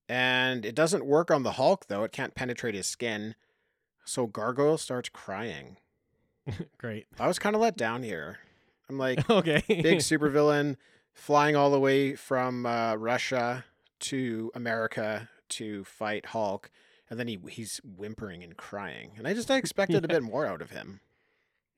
And 0.08 0.65
it 0.65 0.75
doesn't 0.75 1.05
work 1.05 1.32
on 1.32 1.44
the 1.44 1.53
Hulk, 1.53 1.88
though. 1.88 2.03
It 2.03 2.12
can't 2.12 2.36
penetrate 2.36 2.75
his 2.75 2.88
skin. 2.88 3.36
So 4.05 4.27
Gargoyle 4.27 4.77
starts 4.77 5.10
crying. 5.10 5.77
Great. 6.77 7.08
I 7.20 7.27
was 7.27 7.39
kind 7.39 7.55
of 7.55 7.62
let 7.62 7.75
down 7.75 8.03
here. 8.03 8.39
I'm 8.89 8.98
like, 8.98 9.30
okay. 9.30 9.63
big 9.68 10.00
supervillain 10.00 10.77
flying 11.13 11.56
all 11.56 11.72
the 11.72 11.80
way 11.80 12.15
from 12.15 12.65
uh, 12.65 12.96
Russia 12.96 13.65
to 14.01 14.51
America 14.54 15.30
to 15.50 15.84
fight 15.84 16.27
Hulk. 16.27 16.70
And 17.10 17.20
then 17.20 17.27
he 17.27 17.39
he's 17.50 17.80
whimpering 17.84 18.44
and 18.44 18.58
crying. 18.58 19.12
And 19.18 19.27
I 19.27 19.34
just 19.34 19.51
I 19.51 19.58
expected 19.58 20.04
a 20.04 20.08
bit 20.08 20.24
more 20.24 20.46
out 20.46 20.62
of 20.62 20.72
him. 20.72 21.01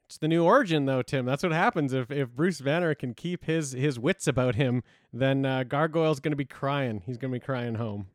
It's 0.07 0.17
the 0.17 0.29
new 0.29 0.45
origin, 0.45 0.85
though, 0.85 1.01
Tim. 1.01 1.25
That's 1.25 1.43
what 1.43 1.51
happens 1.51 1.91
if, 1.91 2.09
if 2.09 2.29
Bruce 2.29 2.61
Banner 2.61 2.95
can 2.95 3.13
keep 3.13 3.43
his 3.43 3.73
his 3.73 3.99
wits 3.99 4.25
about 4.25 4.55
him. 4.55 4.83
Then 5.11 5.45
uh, 5.45 5.63
Gargoyle's 5.63 6.21
gonna 6.21 6.37
be 6.37 6.45
crying. 6.45 7.03
He's 7.05 7.17
gonna 7.17 7.33
be 7.33 7.41
crying 7.41 7.75
home. 7.75 8.07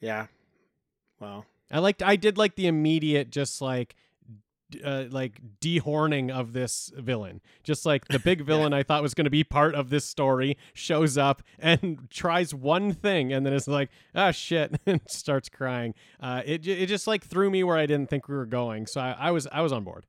Yeah. 0.00 0.26
Well, 1.18 1.46
I 1.70 1.80
liked. 1.80 2.04
I 2.04 2.14
did 2.14 2.38
like 2.38 2.54
the 2.54 2.68
immediate, 2.68 3.30
just 3.30 3.60
like, 3.60 3.96
uh, 4.84 5.04
like 5.10 5.40
dehorning 5.60 6.30
of 6.30 6.52
this 6.52 6.92
villain. 6.96 7.40
Just 7.62 7.86
like 7.86 8.08
the 8.08 8.18
big 8.18 8.40
villain 8.44 8.72
I 8.72 8.82
thought 8.82 9.02
was 9.02 9.14
going 9.14 9.24
to 9.24 9.30
be 9.30 9.44
part 9.44 9.74
of 9.74 9.90
this 9.90 10.04
story 10.04 10.56
shows 10.72 11.16
up 11.18 11.42
and 11.58 12.08
tries 12.10 12.54
one 12.54 12.92
thing, 12.92 13.32
and 13.32 13.44
then 13.44 13.52
it's 13.52 13.68
like, 13.68 13.90
ah, 14.14 14.30
shit, 14.30 14.80
and 14.86 15.00
starts 15.08 15.48
crying. 15.48 15.94
Uh, 16.20 16.42
it 16.44 16.66
it 16.66 16.86
just 16.86 17.06
like 17.06 17.24
threw 17.24 17.50
me 17.50 17.64
where 17.64 17.76
I 17.76 17.86
didn't 17.86 18.10
think 18.10 18.28
we 18.28 18.36
were 18.36 18.46
going. 18.46 18.86
So 18.86 19.00
I, 19.00 19.16
I 19.18 19.30
was 19.30 19.46
I 19.52 19.60
was 19.60 19.72
on 19.72 19.84
board. 19.84 20.06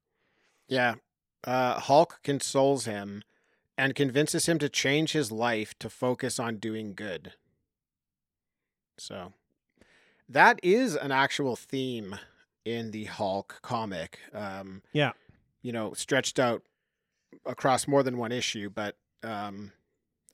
Yeah. 0.67 0.95
Uh, 1.43 1.79
Hulk 1.79 2.19
consoles 2.23 2.85
him 2.85 3.23
and 3.77 3.95
convinces 3.95 4.47
him 4.47 4.59
to 4.59 4.69
change 4.69 5.13
his 5.13 5.31
life 5.31 5.73
to 5.79 5.89
focus 5.89 6.39
on 6.39 6.57
doing 6.57 6.93
good. 6.93 7.33
So, 8.97 9.33
that 10.29 10.59
is 10.61 10.95
an 10.95 11.11
actual 11.11 11.55
theme 11.55 12.15
in 12.65 12.91
the 12.91 13.05
Hulk 13.05 13.59
comic. 13.61 14.19
Um, 14.33 14.81
Yeah. 14.93 15.11
You 15.61 15.71
know, 15.71 15.93
stretched 15.93 16.39
out 16.39 16.63
across 17.45 17.87
more 17.87 18.01
than 18.03 18.17
one 18.17 18.31
issue, 18.31 18.69
but 18.69 18.95
um, 19.23 19.71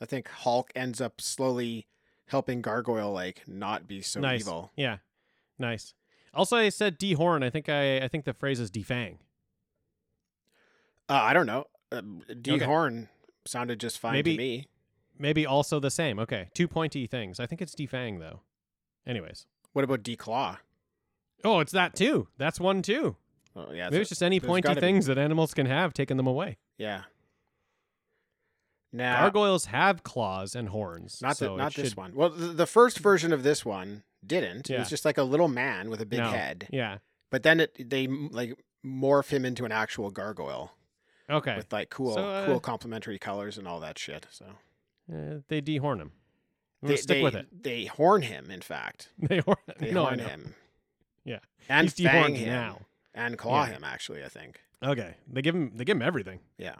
I 0.01 0.05
think 0.05 0.29
Hulk 0.29 0.72
ends 0.75 1.01
up 1.01 1.19
slowly 1.19 1.88
helping 2.27 2.62
Gargoyle 2.62 3.12
like 3.12 3.43
not 3.48 3.88
be 3.88 4.01
so 4.01 4.19
nice. 4.22 4.41
evil. 4.41 4.72
Yeah, 4.77 4.98
nice. 5.60 5.93
Also, 6.34 6.55
I 6.57 6.69
said 6.69 6.98
dehorn. 7.00 7.43
I 7.43 7.50
think 7.50 7.67
I 7.67 7.98
I 8.00 8.07
think 8.07 8.24
the 8.25 8.34
phrase 8.34 8.60
is 8.60 8.72
defang. 8.72 9.17
Uh, 11.10 11.13
I 11.13 11.34
don't 11.34 11.46
know. 11.46 11.65
Um, 11.91 12.22
D 12.41 12.53
Okay. 12.53 12.65
Horn 12.65 13.10
sounded 13.46 13.79
just 13.79 13.98
fine 14.00 14.13
Maybe- 14.13 14.34
to 14.34 14.38
me. 14.38 14.67
Maybe 15.19 15.46
also 15.48 15.79
the 15.79 15.89
same. 15.89 16.19
Okay, 16.19 16.50
two 16.53 16.67
pointy 16.67 17.07
things. 17.07 17.39
I 17.39 17.48
think 17.48 17.62
it's 17.62 17.74
defang 17.74 18.19
though. 18.19 18.41
Anyways. 19.05 19.48
What 19.74 19.84
about 19.84 20.03
D 20.03 20.15
Claw? 20.15 20.57
Oh, 21.44 21.60
it's 21.60 21.72
that 21.74 21.96
too. 21.96 22.27
That's 22.38 22.60
one 22.60 22.82
too. 22.82 23.15
Oh 23.56 23.72
yeah, 23.74 23.89
Maybe 23.89 24.01
it's 24.01 24.10
just 24.10 24.22
any 24.24 24.39
pointy 24.39 24.67
gotta 24.67 24.75
be. 24.82 24.88
things 24.88 25.06
that 25.08 25.17
animals 25.17 25.53
can 25.53 25.65
have, 25.65 25.94
taking 25.94 26.17
them 26.17 26.27
away. 26.27 26.58
Yeah. 26.77 27.03
Now, 28.94 29.22
Gargoyles 29.22 29.65
have 29.65 30.03
claws 30.03 30.56
and 30.56 30.70
horns. 30.70 31.22
not 31.22 31.38
so 31.38 31.51
the, 31.51 31.56
not 31.58 31.74
this 31.75 31.89
should- 31.89 31.98
one. 31.98 32.15
Well, 32.15 32.29
the, 32.29 32.48
the 32.48 32.65
first 32.65 33.00
version 33.00 33.34
of 33.34 33.44
this 33.44 33.65
one 33.65 34.03
didn't. 34.25 34.70
It 34.70 34.79
was 34.79 34.89
just 34.89 35.06
like 35.06 35.17
a 35.17 35.24
little 35.24 35.48
man 35.50 35.89
with 35.89 36.01
a 36.01 36.06
big 36.06 36.20
No. 36.20 36.29
head. 36.29 36.67
Yeah, 36.72 37.00
But 37.29 37.44
then 37.44 37.60
it 37.60 37.89
they 37.89 38.08
like 38.08 38.58
morph 38.86 39.29
him 39.29 39.44
into 39.46 39.65
an 39.65 39.72
actual 39.72 40.10
gargoyle 40.10 40.72
Okay. 41.29 41.56
with 41.58 41.72
like 41.74 41.89
cool, 41.89 42.13
So, 42.13 42.25
uh, 42.25 42.46
cool 42.46 42.60
complementary 42.60 43.20
colors 43.20 43.58
and 43.58 43.67
all 43.67 43.79
that 43.82 44.00
shit. 44.00 44.25
So 44.32 44.46
Uh, 45.12 45.39
they 45.50 45.62
dehorn 45.62 46.00
him. 46.00 46.12
They 46.82 46.96
stick 46.96 47.17
they, 47.17 47.24
with 47.24 47.36
it. 47.36 47.48
They 47.63 47.86
horn 47.86 48.22
him. 48.22 48.50
In 48.51 48.62
fact, 48.62 49.10
They 49.17 49.39
horn. 49.39 49.58
they 49.79 49.91
no, 49.91 50.03
I 50.06 50.10
horn 50.10 50.17
know. 50.20 50.25
him. 50.27 50.56
Yeah. 51.27 51.39
and 51.69 51.91
He's 51.91 52.05
fang 52.07 52.34
him 52.36 52.50
now. 52.50 52.79
and 53.13 53.38
claw 53.38 53.65
Yeah. 53.65 53.74
him. 53.74 53.84
Actually, 53.84 54.24
I 54.24 54.29
think. 54.29 54.62
Okay. 54.81 55.15
They 55.31 55.41
give 55.43 55.53
him. 55.55 55.74
They 55.75 55.84
give 55.86 55.98
him 55.98 56.01
everything. 56.01 56.39
Yeah. 56.57 56.75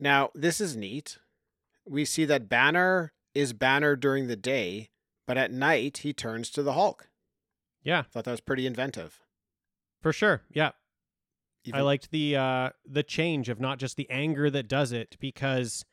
Now, 0.00 0.30
this 0.34 0.60
is 0.60 0.76
neat. 0.76 1.18
We 1.86 2.04
see 2.04 2.24
that 2.24 2.48
Banner 2.48 3.12
is 3.34 3.52
Banner 3.52 3.96
during 3.96 4.26
the 4.26 4.36
day, 4.36 4.90
but 5.26 5.38
at 5.38 5.52
night 5.52 5.98
he 5.98 6.12
turns 6.12 6.50
to 6.50 6.62
the 6.62 6.72
Hulk. 6.72 7.08
Yeah, 7.82 8.02
Thought 8.02 8.24
that 8.24 8.30
was 8.30 8.40
pretty 8.40 8.66
inventive. 8.66 9.20
for 10.00 10.12
sure. 10.12 10.42
Yeah. 10.50 10.72
I 11.72 11.80
liked 11.80 12.10
the 12.10 12.36
uh 12.36 12.70
the 12.84 13.02
change 13.02 13.48
of 13.48 13.58
not 13.60 13.78
just 13.78 13.96
the 13.96 14.08
anger 14.10 14.50
that 14.50 14.68
does 14.68 14.92
it 14.92 15.16
because 15.18 15.84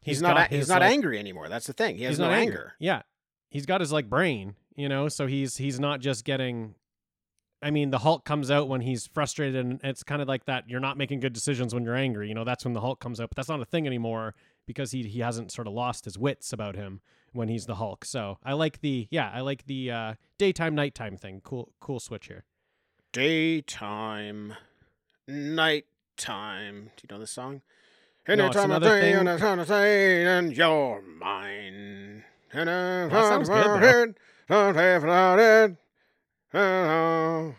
he's, 0.00 0.22
not 0.22 0.38
a- 0.38 0.44
he's 0.44 0.60
his, 0.60 0.68
not 0.70 0.80
like- 0.80 0.90
angry 0.92 1.18
anymore. 1.18 1.48
That's 1.50 1.66
the 1.66 1.74
thing. 1.74 1.96
He 1.98 2.04
has 2.04 2.18
no 2.18 2.28
not 2.30 2.38
anger. 2.38 2.74
Yeah. 2.78 3.02
He's 3.50 3.66
got 3.66 3.80
his 3.82 3.92
like 3.92 4.08
brain, 4.08 4.56
you 4.78 4.88
know, 4.88 5.08
so 5.08 5.26
he's 5.26 5.56
he's 5.58 5.78
not 5.80 6.00
just 6.00 6.24
getting 6.24 6.74
I 7.60 7.72
mean, 7.72 7.90
the 7.90 7.98
Hulk 7.98 8.24
comes 8.24 8.50
out 8.52 8.68
when 8.68 8.80
he's 8.82 9.08
frustrated 9.08 9.56
and 9.56 9.80
it's 9.82 10.04
kind 10.04 10.22
of 10.22 10.28
like 10.28 10.44
that 10.44 10.68
you're 10.70 10.78
not 10.78 10.96
making 10.96 11.18
good 11.20 11.32
decisions 11.32 11.74
when 11.74 11.82
you're 11.84 11.96
angry. 11.96 12.28
You 12.28 12.34
know, 12.34 12.44
that's 12.44 12.64
when 12.64 12.72
the 12.72 12.80
Hulk 12.80 13.00
comes 13.00 13.20
out, 13.20 13.30
but 13.30 13.36
that's 13.36 13.48
not 13.48 13.60
a 13.60 13.64
thing 13.64 13.86
anymore 13.86 14.34
because 14.66 14.92
he 14.92 15.02
he 15.02 15.20
hasn't 15.20 15.50
sort 15.52 15.66
of 15.66 15.72
lost 15.74 16.04
his 16.04 16.16
wits 16.16 16.52
about 16.52 16.76
him 16.76 17.00
when 17.32 17.48
he's 17.48 17.66
the 17.66 17.74
Hulk. 17.74 18.04
So, 18.04 18.38
I 18.44 18.52
like 18.52 18.80
the 18.80 19.08
yeah, 19.10 19.30
I 19.34 19.40
like 19.40 19.66
the 19.66 19.90
uh 19.90 20.14
daytime 20.38 20.74
nighttime 20.76 21.16
thing. 21.16 21.40
Cool 21.42 21.72
cool 21.80 21.98
switch 22.00 22.28
here. 22.28 22.44
Daytime, 23.12 24.54
nighttime. 25.26 26.90
Do 26.96 27.02
you 27.02 27.08
know 27.14 27.18
this 27.18 27.30
song? 27.32 27.62
No, 28.28 28.46
it's 28.48 28.56
I 28.56 28.64
another 28.64 28.86
say 28.88 29.00
thing- 29.00 29.16
and 29.16 29.28
I 29.30 29.36
try 29.38 29.56
to 29.56 29.64
say 29.66 30.24
and 30.24 30.54
you're 30.56 31.00
mine. 31.02 32.24
And 32.52 32.70
I 32.70 33.08
That 33.08 33.24
sounds 33.28 33.48
good, 33.48 33.64
about 33.66 33.80
though. 33.80 34.02
it, 34.02 34.16
don't 34.48 34.74
have 34.76 35.04
about 35.04 35.38
it. 35.38 35.76
Oh, 36.54 37.54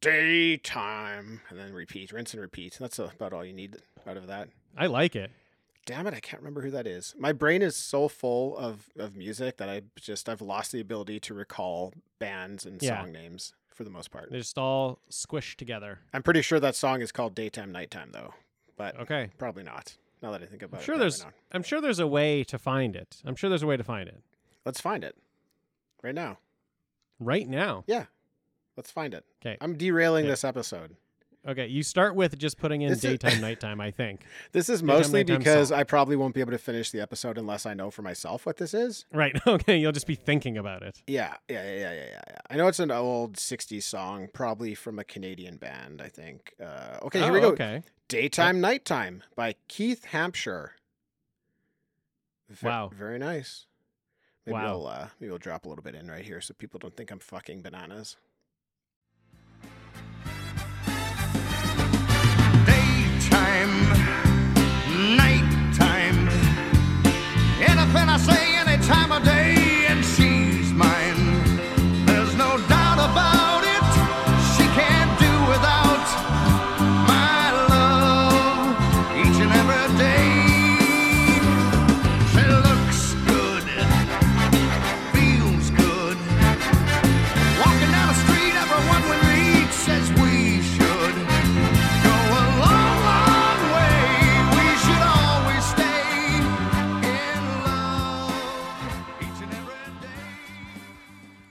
daytime. 0.00 1.40
And 1.48 1.58
then 1.58 1.72
repeat, 1.72 2.12
rinse 2.12 2.32
and 2.34 2.40
repeat. 2.40 2.76
That's 2.80 2.98
about 2.98 3.32
all 3.32 3.44
you 3.44 3.52
need 3.52 3.76
out 4.06 4.16
of 4.16 4.26
that. 4.26 4.48
I 4.76 4.86
like 4.86 5.14
it. 5.16 5.30
Damn 5.84 6.06
it, 6.06 6.14
I 6.14 6.20
can't 6.20 6.40
remember 6.42 6.62
who 6.62 6.70
that 6.70 6.86
is. 6.86 7.14
My 7.18 7.32
brain 7.32 7.60
is 7.60 7.74
so 7.74 8.06
full 8.08 8.56
of, 8.56 8.88
of 8.96 9.16
music 9.16 9.56
that 9.56 9.68
I 9.68 9.82
just 9.96 10.28
I've 10.28 10.40
lost 10.40 10.70
the 10.72 10.80
ability 10.80 11.18
to 11.20 11.34
recall 11.34 11.92
bands 12.20 12.64
and 12.64 12.80
Yeah. 12.80 13.00
song 13.02 13.12
names 13.12 13.52
for 13.68 13.82
the 13.82 13.90
most 13.90 14.10
part. 14.12 14.30
They're 14.30 14.38
just 14.40 14.58
all 14.58 15.00
squished 15.10 15.56
together. 15.56 15.98
I'm 16.12 16.22
pretty 16.22 16.42
sure 16.42 16.60
that 16.60 16.76
song 16.76 17.00
is 17.00 17.10
called 17.10 17.34
Daytime 17.34 17.72
Nighttime 17.72 18.10
though, 18.12 18.34
but 18.76 18.96
Okay. 19.00 19.30
probably 19.38 19.64
not. 19.64 19.96
Now 20.22 20.30
that 20.30 20.40
I 20.42 20.46
think 20.46 20.62
about 20.62 20.76
I'm 20.78 20.82
it, 20.82 20.84
sure 20.84 20.94
probably 20.94 21.04
there's 21.04 21.24
not. 21.24 21.34
I'm 21.50 21.62
sure 21.64 21.80
there's 21.80 21.98
a 21.98 22.06
way 22.06 22.44
to 22.44 22.58
find 22.58 22.94
it. 22.94 23.20
I'm 23.24 23.34
sure 23.34 23.50
there's 23.50 23.64
a 23.64 23.66
way 23.66 23.76
to 23.76 23.82
find 23.84 24.08
it. 24.08 24.22
Let's 24.64 24.80
find 24.80 25.02
it 25.02 25.16
right 26.02 26.14
now. 26.14 26.38
Right 27.20 27.48
now. 27.48 27.84
Yeah. 27.86 28.06
Let's 28.76 28.90
find 28.90 29.14
it. 29.14 29.24
Okay. 29.44 29.56
I'm 29.60 29.76
derailing 29.76 30.24
Yeah. 30.24 30.30
this 30.32 30.44
episode. 30.44 30.96
Okay, 31.44 31.66
you 31.66 31.82
start 31.82 32.14
with 32.14 32.38
just 32.38 32.56
putting 32.56 32.82
in 32.82 32.88
This 32.90 32.98
is- 33.04 33.18
daytime, 33.18 33.40
nighttime. 33.40 33.80
I 33.80 33.90
think. 33.90 34.24
This 34.52 34.68
is 34.68 34.80
Daytime 34.80 34.96
mostly 34.96 35.24
because 35.24 35.70
song. 35.70 35.78
I 35.80 35.82
probably 35.82 36.14
won't 36.14 36.34
be 36.36 36.40
able 36.40 36.52
to 36.52 36.58
finish 36.58 36.92
the 36.92 37.00
episode 37.00 37.36
unless 37.36 37.66
I 37.66 37.74
know 37.74 37.90
for 37.90 38.02
myself 38.02 38.46
what 38.46 38.58
this 38.58 38.72
is. 38.74 39.06
Right. 39.12 39.34
Okay. 39.46 39.76
You'll 39.76 39.90
just 39.90 40.06
be 40.06 40.14
thinking 40.14 40.56
about 40.56 40.82
it. 40.84 41.02
Yeah, 41.08 41.34
yeah, 41.48 41.64
yeah, 41.64 41.78
yeah, 41.78 41.92
yeah, 41.94 42.20
yeah. 42.28 42.38
I 42.48 42.54
know 42.56 42.68
it's 42.68 42.78
an 42.78 42.92
old 42.92 43.36
'60s 43.38 43.82
song, 43.82 44.28
probably 44.32 44.76
from 44.76 45.00
a 45.00 45.04
Canadian 45.04 45.56
band. 45.56 46.00
I 46.00 46.08
think. 46.08 46.54
Uh, 46.62 46.98
okay, 47.02 47.20
here 47.20 47.32
we 47.32 47.38
Oh, 47.40 47.42
go. 47.42 47.48
Okay. 47.54 47.82
Daytime 48.06 48.60
Nighttime 48.60 49.24
by 49.34 49.56
Keith 49.66 50.04
Hampshire. 50.06 50.76
Ve- 52.48 52.66
Wow. 52.68 52.90
Very 52.94 53.18
nice. 53.18 53.66
Maybe 54.46 54.54
Wow. 54.54 54.76
we'll 54.78 54.86
uh, 54.88 55.08
maybe 55.20 55.30
we'll 55.30 55.38
drop 55.38 55.64
a 55.64 55.68
little 55.68 55.84
bit 55.84 55.94
in 55.94 56.08
right 56.10 56.24
here 56.24 56.40
so 56.40 56.52
people 56.54 56.78
don't 56.78 56.96
think 56.96 57.10
I'm 57.10 57.18
fucking 57.20 57.62
bananas. 57.62 58.16
daytime, 62.66 63.72
nighttime. 65.16 66.18
Anything 67.70 68.08
I 68.08 68.16
say, 68.28 68.42
any 68.62 68.76
time 68.84 69.10
of 69.12 69.22
day, 69.24 69.41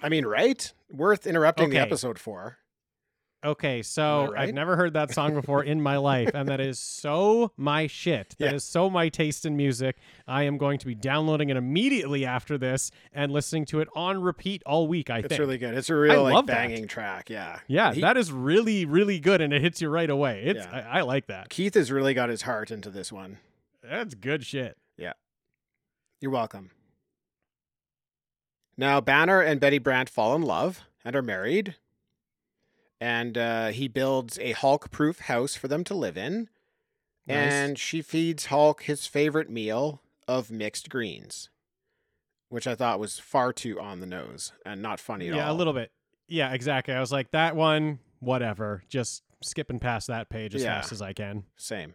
I 0.02 0.10
mean, 0.10 0.26
right? 0.26 0.72
Worth 0.90 1.28
interrupting 1.28 1.70
the 1.70 1.78
episode 1.78 2.18
for. 2.20 2.58
Okay. 3.44 3.82
So 3.82 4.32
right? 4.34 4.50
I've 4.50 4.54
never 4.54 4.76
heard 4.76 4.94
that 4.94 5.12
song 5.16 5.34
before 5.34 5.64
in 5.64 5.82
my 5.82 5.98
life, 5.98 6.30
and 6.36 6.48
that 6.50 6.60
is 6.60 6.78
so 7.04 7.52
my 7.58 7.88
shit. 7.88 8.36
That 8.38 8.54
is 8.54 8.64
Yeah. 8.68 8.72
so 8.72 8.90
my 8.90 9.10
taste 9.10 9.46
in 9.48 9.58
music. 9.58 9.98
I 10.28 10.44
am 10.44 10.60
going 10.60 10.78
to 10.78 10.86
be 10.86 10.94
downloading 10.94 11.50
it 11.50 11.58
immediately 11.58 12.24
after 12.24 12.60
this 12.60 12.92
and 13.12 13.32
listening 13.32 13.66
to 13.66 13.80
it 13.80 13.88
on 13.96 14.22
repeat 14.22 14.62
all 14.66 14.88
week. 14.88 15.10
I 15.10 15.18
It's 15.20 15.22
think. 15.24 15.32
It's 15.32 15.40
really 15.40 15.58
good. 15.58 15.74
It's 15.74 15.90
a 15.90 15.96
real 15.96 16.22
like 16.22 16.34
love 16.36 16.46
that. 16.48 16.54
banging 16.54 16.88
track. 16.88 17.32
Yeah. 17.32 17.60
yeah, 17.68 17.94
He- 17.94 18.02
that 18.02 18.16
is 18.16 18.32
really, 18.32 18.86
really 18.86 19.20
good, 19.20 19.42
and 19.42 19.52
it 19.54 19.62
hits 19.64 19.82
you 19.82 19.90
right 19.90 20.10
away. 20.10 20.44
It's 20.46 20.64
Yeah. 20.66 20.88
I, 20.92 21.00
I 21.00 21.02
like 21.02 21.26
that. 21.28 21.50
Keith 21.50 21.74
has 21.74 21.92
really 21.92 22.14
got 22.14 22.30
his 22.30 22.44
heart 22.44 22.70
into 22.70 22.92
this 22.92 23.12
one. 23.12 23.40
That's 23.82 24.14
good 24.14 24.46
shit. 24.46 24.78
Yeah, 24.98 25.14
you're 26.20 26.30
welcome. 26.30 26.70
Now, 28.82 29.00
Banner 29.00 29.42
and 29.42 29.60
Betty 29.60 29.78
Brant 29.78 30.10
fall 30.10 30.36
in 30.36 30.42
love 30.42 30.82
and 31.06 31.16
are 31.16 31.22
married. 31.22 31.76
And 33.00 33.38
uh, 33.38 33.68
he 33.68 33.88
builds 33.88 34.40
a 34.40 34.54
Hulk 34.54 34.90
proof 34.90 35.20
house 35.20 35.54
for 35.54 35.68
them 35.68 35.84
to 35.84 35.94
live 35.94 36.18
in. 36.18 36.50
Nice. 37.28 37.54
And 37.54 37.78
she 37.78 38.02
feeds 38.02 38.48
Hulk 38.48 38.82
his 38.82 39.06
favorite 39.06 39.52
meal 39.52 40.02
of 40.28 40.50
mixed 40.50 40.90
greens, 40.90 41.52
which 42.50 42.66
I 42.66 42.74
thought 42.74 43.00
was 43.00 43.20
far 43.20 43.54
too 43.54 43.80
on 43.80 44.00
the 44.00 44.08
nose 44.08 44.52
and 44.66 44.82
not 44.82 45.00
funny 45.00 45.28
at 45.28 45.36
yeah, 45.36 45.42
all. 45.42 45.50
Yeah, 45.50 45.56
a 45.56 45.60
little 45.60 45.74
bit. 45.74 45.92
Yeah, 46.28 46.52
exactly. 46.52 46.96
I 46.96 47.00
was 47.00 47.12
like, 47.12 47.30
that 47.32 47.56
one, 47.56 48.00
whatever. 48.20 48.82
Just 48.90 49.22
skipping 49.44 49.80
past 49.80 50.08
that 50.08 50.28
page 50.28 50.56
as 50.56 50.64
Yeah. 50.64 50.82
fast 50.82 50.92
as 50.92 51.04
I 51.04 51.14
can. 51.14 51.44
Same. 51.56 51.94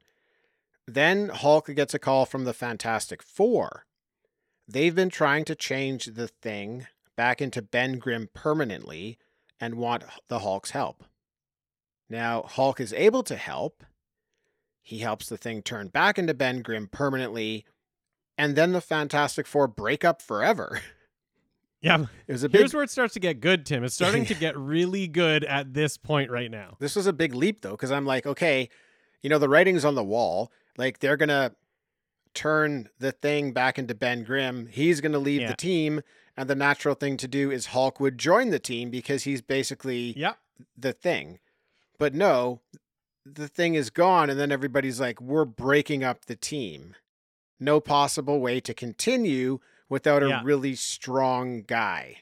Then 0.87 1.31
Hulk 1.31 1.67
gets 1.75 1.95
a 1.95 1.99
call 1.99 2.27
from 2.27 2.45
the 2.45 2.55
Fantastic 2.55 3.25
Four. 3.25 3.87
They've 4.69 4.95
been 4.95 5.11
trying 5.11 5.45
to 5.47 5.55
change 5.55 6.07
the 6.07 6.29
thing 6.29 6.87
back 7.17 7.41
into 7.41 7.63
Ben 7.63 7.99
Grimm 7.99 8.29
permanently 8.35 9.19
and 9.61 9.77
want 9.77 10.05
the 10.29 10.41
Hulk's 10.41 10.71
help. 10.71 11.05
Now, 12.09 12.43
Hulk 12.43 12.81
is 12.81 12.93
able 12.93 13.23
to 13.25 13.37
help. 13.37 13.85
He 14.83 14.99
helps 14.99 15.29
the 15.29 15.37
thing 15.37 15.63
turn 15.63 15.89
back 15.89 16.19
into 16.19 16.35
Ben 16.35 16.63
Grimm 16.63 16.89
permanently, 16.89 17.65
and 18.39 18.55
then 18.55 18.73
the 18.73 18.81
Fantastic 18.81 19.47
Four 19.47 19.67
break 19.67 20.05
up 20.05 20.23
forever. 20.23 20.81
Yeah. 21.81 22.07
It 22.27 22.33
was 22.33 22.43
a 22.43 22.49
big 22.49 22.61
Here's 22.61 22.75
where 22.75 22.83
it 22.83 22.91
starts 22.91 23.15
to 23.15 23.21
get 23.21 23.41
good, 23.41 23.65
Tim. 23.65 23.85
It's 23.85 23.95
starting 23.95 24.25
to 24.27 24.35
get 24.35 24.57
really 24.57 25.07
good 25.07 25.45
at 25.45 25.75
this 25.75 25.97
point 25.97 26.31
right 26.31 26.51
now. 26.51 26.77
This 26.81 26.97
was 26.97 27.07
a 27.07 27.13
big 27.13 27.35
leap 27.35 27.61
though, 27.61 27.71
because 27.73 27.93
I'm 27.93 28.05
like, 28.05 28.27
okay, 28.27 28.69
you 29.23 29.31
know, 29.31 29.39
the 29.39 29.49
writing's 29.49 29.85
on 29.85 29.95
the 29.95 30.03
wall. 30.03 30.51
Like 30.77 30.99
they're 30.99 31.17
gonna 31.17 31.53
turn 32.37 32.89
the 32.99 33.11
thing 33.13 33.53
back 33.53 33.79
into 33.79 33.95
Ben 33.95 34.23
Grimm. 34.23 34.67
He's 34.67 35.01
gonna 35.01 35.19
leave 35.19 35.41
Yeah. 35.41 35.49
the 35.49 35.57
team, 35.57 36.03
and 36.37 36.49
the 36.49 36.55
natural 36.55 36.95
thing 36.95 37.17
to 37.17 37.27
do 37.29 37.51
is 37.51 37.67
Hulk 37.67 37.99
would 37.99 38.19
join 38.19 38.51
the 38.51 38.59
team 38.61 38.91
because 38.91 39.25
he's 39.25 39.43
basically 39.43 40.13
Yeah. 40.17 40.35
the 40.77 40.93
thing. 40.93 41.41
But 41.99 42.15
no, 42.15 42.61
the 43.25 43.49
thing 43.49 43.75
is 43.75 43.91
gone, 43.91 44.31
and 44.31 44.39
then 44.39 44.53
everybody's 44.53 45.01
like, 45.01 45.21
we're 45.21 45.45
breaking 45.47 46.05
up 46.05 46.27
the 46.27 46.37
team. 46.37 46.95
No 47.59 47.81
possible 47.81 48.39
way 48.39 48.61
to 48.61 48.75
continue 48.75 49.59
without 49.89 50.23
a 50.23 50.29
Yeah. 50.29 50.41
really 50.45 50.75
strong 50.75 51.63
guy. 51.63 52.19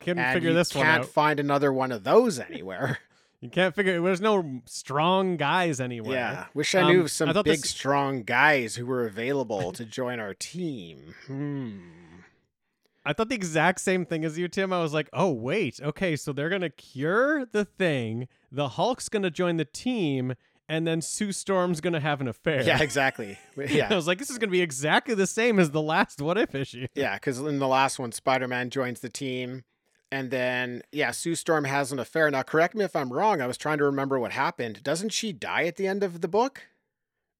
Couldn't 0.00 0.18
and 0.18 0.34
figure 0.34 0.52
this 0.52 0.74
one 0.74 0.84
out. 0.86 0.96
can't 1.02 1.08
find 1.08 1.38
another 1.38 1.72
one 1.72 1.92
of 1.92 2.04
those 2.04 2.38
anywhere. 2.40 2.98
You 3.44 3.50
can't 3.50 3.74
figure 3.74 4.00
There's 4.00 4.22
no 4.22 4.62
strong 4.64 5.36
guys 5.36 5.78
anywhere. 5.78 6.16
Yeah, 6.16 6.46
wish 6.54 6.74
I 6.74 6.80
Um, 6.80 6.88
knew 6.90 7.00
of 7.02 7.10
some 7.10 7.30
big, 7.34 7.44
this- 7.44 7.68
strong 7.68 8.22
guys 8.22 8.76
who 8.76 8.86
were 8.86 9.04
available 9.06 9.70
to 9.72 9.84
join 9.84 10.18
our 10.18 10.32
team. 10.32 11.14
Hmm. 11.26 11.78
I 13.04 13.12
thought 13.12 13.28
the 13.28 13.34
exact 13.34 13.82
same 13.82 14.06
thing 14.06 14.24
as 14.24 14.38
you, 14.38 14.48
Tim. 14.48 14.72
I 14.72 14.80
was 14.80 14.94
like, 14.94 15.10
oh, 15.12 15.30
wait. 15.30 15.78
Okay, 15.78 16.16
so 16.16 16.32
they're 16.32 16.48
going 16.48 16.62
to 16.62 16.70
cure 16.70 17.44
the 17.44 17.66
thing. 17.66 18.28
The 18.50 18.70
Hulk's 18.70 19.10
going 19.10 19.24
to 19.24 19.30
join 19.30 19.58
the 19.58 19.66
team. 19.66 20.32
And 20.66 20.86
then 20.86 21.02
Sue 21.02 21.30
Storm's 21.30 21.82
going 21.82 21.92
to 21.92 22.00
have 22.00 22.22
an 22.22 22.28
affair. 22.28 22.62
Yeah, 22.62 22.80
exactly. 22.82 23.38
Yeah, 23.58 23.88
I 23.90 23.94
was 23.94 24.06
like, 24.06 24.16
this 24.18 24.30
is 24.30 24.38
going 24.38 24.48
to 24.48 24.52
be 24.52 24.62
exactly 24.62 25.14
the 25.14 25.26
same 25.26 25.58
as 25.58 25.70
the 25.70 25.82
last 25.82 26.22
What 26.22 26.38
If 26.38 26.54
issue. 26.54 26.86
Yeah, 26.94 27.12
because 27.16 27.38
in 27.40 27.58
the 27.58 27.68
last 27.68 27.98
one, 27.98 28.10
Spider 28.12 28.48
Man 28.48 28.70
joins 28.70 29.00
the 29.00 29.10
team. 29.10 29.64
And 30.14 30.30
then, 30.30 30.82
yeah, 30.92 31.10
Sue 31.10 31.34
Storm 31.34 31.64
has 31.64 31.90
an 31.90 31.98
affair. 31.98 32.30
Now, 32.30 32.42
correct 32.42 32.74
me 32.76 32.84
if 32.84 32.94
I'm 32.94 33.12
wrong. 33.12 33.40
I 33.40 33.46
was 33.48 33.56
trying 33.58 33.78
to 33.78 33.84
remember 33.84 34.18
what 34.18 34.30
happened. 34.32 34.82
Doesn't 34.84 35.08
she 35.08 35.32
die 35.32 35.64
at 35.64 35.74
the 35.76 35.88
end 35.88 36.04
of 36.04 36.20
the 36.20 36.28
book? 36.28 36.62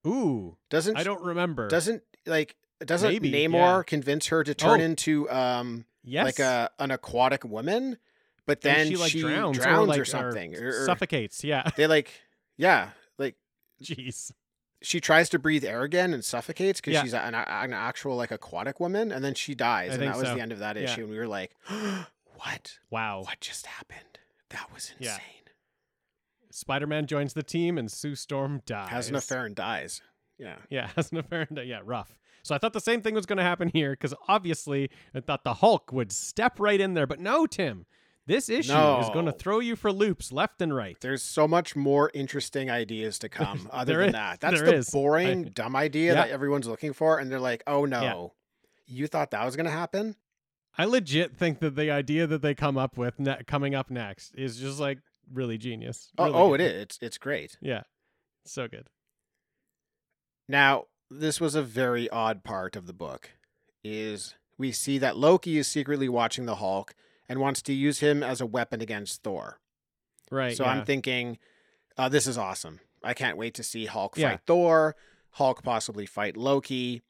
Ooh, 0.07 0.57
Doesn't 0.71 0.97
I 0.97 1.03
don't 1.05 1.23
remember. 1.23 1.69
doesn't 1.69 2.03
like 2.27 2.57
doesn't 2.85 3.11
Maybe, 3.11 3.31
Namor 3.31 3.53
yeah. 3.79 3.83
convince 3.87 4.27
her 4.27 4.43
to 4.45 4.55
turn 4.55 4.81
Oh. 4.81 4.85
into 4.85 5.31
um 5.31 5.85
yes. 6.03 6.25
like 6.25 6.39
a 6.41 6.71
an 6.79 6.91
aquatic 6.91 7.45
woman? 7.45 7.97
But 8.47 8.65
And 8.67 8.77
then 8.77 8.87
she 8.89 8.97
like 8.97 9.13
drowns, 9.13 9.57
drowns, 9.59 9.85
or, 9.85 9.87
like, 9.87 10.01
or 10.01 10.05
something. 10.05 10.57
or- 10.57 10.83
or 10.83 10.85
suffocates. 10.87 11.45
Yeah. 11.45 11.71
they 11.77 11.87
like 11.87 12.11
yeah, 12.59 12.91
like 13.19 13.37
Jeez. 13.83 14.33
she 14.83 15.01
tries 15.01 15.29
to 15.31 15.39
breathe 15.39 15.65
air 15.65 15.83
again 15.83 16.13
and 16.13 16.25
suffocates 16.25 16.81
because 16.81 16.95
Yeah. 16.95 17.03
she's 17.05 17.15
an, 17.15 17.35
an 17.35 17.73
actual 17.73 18.17
like 18.17 18.31
aquatic 18.33 18.81
woman, 18.81 19.11
and 19.13 19.25
then 19.25 19.35
she 19.35 19.55
dies, 19.55 19.93
I 19.93 19.95
and 19.95 20.03
that 20.03 20.17
was 20.17 20.27
so. 20.29 20.35
the 20.35 20.41
end 20.43 20.53
of 20.53 20.59
that 20.59 20.77
Yeah. 20.77 20.83
issue. 20.85 21.03
And 21.03 21.11
we 21.11 21.19
were 21.19 21.29
like, 21.29 21.53
"What? 22.45 22.79
Wow. 22.91 23.23
What 23.23 23.41
just 23.41 23.67
happened? 23.67 24.19
That 24.51 24.73
was 24.73 24.93
Yeah. 24.99 25.15
insane." 25.15 25.31
Spider-Man 26.51 27.07
joins 27.07 27.33
the 27.35 27.43
team 27.43 27.79
and 27.79 27.91
Sue 27.91 28.15
Storm 28.15 28.63
dies. 28.65 28.89
Has 28.91 29.09
an 29.09 29.17
affair 29.17 29.45
and 29.45 29.57
dies. 29.57 30.03
Yeah, 30.39 30.57
Yeah, 30.71 30.89
has 30.97 31.11
an 31.13 31.19
affair. 31.19 31.47
And, 31.49 31.59
yeah, 31.67 31.81
rough. 31.85 32.17
So 32.43 32.55
I 32.55 32.59
thought 32.59 32.73
the 32.75 32.81
same 32.81 33.01
thing 33.01 33.15
was 33.15 33.27
going 33.27 33.39
to 33.39 33.43
happen 33.43 33.71
here 33.73 33.93
because 33.93 34.15
obviously 34.29 34.91
I 35.15 35.21
thought 35.21 35.45
the 35.45 35.55
Hulk 35.55 35.93
would 35.93 36.13
step 36.13 36.61
right 36.61 36.81
in 36.81 36.95
there, 36.95 37.07
but 37.07 37.19
no, 37.21 37.47
Tim. 37.47 37.87
This 38.27 38.49
issue 38.49 38.73
is 38.73 39.11
going 39.11 39.27
to 39.27 39.33
throw 39.33 39.61
you 39.61 39.77
for 39.77 39.93
loops 39.93 40.33
left 40.33 40.63
and 40.63 40.75
right. 40.75 40.97
there's 41.03 41.23
so 41.23 41.47
much 41.47 41.77
more 41.77 42.11
interesting 42.15 42.71
ideas 42.71 43.19
to 43.19 43.29
come. 43.29 43.69
Other 43.73 43.99
than 43.99 44.09
is- 44.09 44.13
that, 44.15 44.41
that's 44.41 44.61
there 44.61 44.71
the 44.71 44.77
is. 44.77 44.91
boring, 44.91 45.47
I- 45.47 45.49
dumb 45.51 45.77
idea 45.77 46.15
Yeah. 46.15 46.23
that 46.25 46.31
everyone's 46.31 46.67
looking 46.67 46.93
for, 46.95 47.19
and 47.19 47.31
they're 47.31 47.39
like, 47.39 47.63
"Oh 47.67 47.85
no, 47.85 48.33
you 48.87 49.09
thought 49.09 49.31
that 49.33 49.45
was 49.45 49.57
gonna 49.57 49.71
happen?" 49.71 50.17
I 50.77 50.85
legit 50.87 51.37
think 51.37 51.61
that 51.61 51.77
the 51.77 51.91
idea 51.91 52.27
that 52.27 52.43
they 52.43 52.55
come 52.55 52.77
up 52.77 52.97
with 52.97 53.19
ne- 53.21 53.43
coming 53.47 53.75
up 53.75 53.91
next 53.91 54.35
is 54.35 54.59
just 54.59 54.81
like 54.81 54.99
really 55.33 55.57
genius. 55.59 56.11
Oh, 56.19 56.25
Really 56.25 56.37
oh, 56.37 56.51
good. 56.51 56.61
it 56.61 56.65
is. 56.75 56.83
It's 56.83 56.99
it's 57.01 57.19
great. 57.19 57.57
Yeah, 57.61 57.83
so 58.45 58.67
good. 58.69 58.89
Now, 60.49 60.85
this 61.11 61.41
was 61.41 61.55
a 61.55 61.63
very 61.63 62.09
odd 62.11 62.45
part 62.45 62.77
of 62.77 62.87
the 62.87 62.93
book. 62.93 63.31
Is 63.83 64.35
we 64.59 64.73
see 64.73 64.99
that 64.99 65.17
Loki 65.17 65.59
is 65.59 65.69
secretly 65.69 66.09
watching 66.09 66.47
the 66.47 66.57
Hulk 66.57 66.95
and 67.29 67.39
wants 67.41 67.63
to 67.63 67.73
use 67.73 68.01
him 68.01 68.23
as 68.23 68.41
a 68.41 68.47
weapon 68.47 68.81
against 68.81 69.23
Thor. 69.23 69.59
Right. 70.31 70.57
so 70.57 70.65
yeah. 70.65 70.71
I'm 70.71 70.85
thinking, 70.85 71.39
uh, 71.99 72.09
this 72.09 72.27
is 72.27 72.39
awesome. 72.39 72.81
I 73.03 73.15
can't 73.15 73.37
wait 73.37 73.55
to 73.55 73.63
see 73.63 73.87
Hulk 73.87 74.17
Yeah. 74.17 74.31
fight 74.31 74.41
Thor, 74.47 74.97
Hulk 75.33 75.63
possibly 75.63 76.07
fight 76.07 76.37
Loki. 76.37 77.03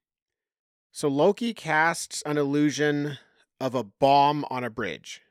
So 0.90 1.08
Loki 1.08 1.54
casts 1.54 2.22
an 2.26 2.38
illusion 2.38 3.18
of 3.60 3.74
a 3.74 3.84
bomb 3.84 4.44
on 4.50 4.64
a 4.64 4.70
bridge. 4.70 5.22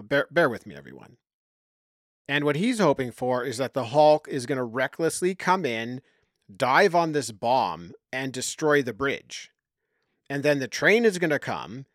Bear, 0.00 0.26
bear 0.30 0.48
with 0.48 0.66
me, 0.66 0.74
everyone. 0.74 1.16
And 2.28 2.44
what 2.44 2.56
he's 2.56 2.78
hoping 2.78 3.10
for 3.12 3.44
is 3.44 3.58
that 3.58 3.74
the 3.74 3.86
Hulk 3.86 4.26
is 4.28 4.46
going 4.46 4.58
to 4.58 4.64
recklessly 4.64 5.34
come 5.34 5.64
in, 5.64 6.00
dive 6.54 6.94
on 6.94 7.12
this 7.12 7.30
bomb, 7.30 7.92
and 8.12 8.32
destroy 8.32 8.82
the 8.82 8.94
bridge. 8.94 9.50
And 10.30 10.42
then 10.42 10.58
the 10.58 10.68
train 10.68 11.04
is 11.04 11.18
going 11.18 11.30
to 11.30 11.38
come. 11.38 11.86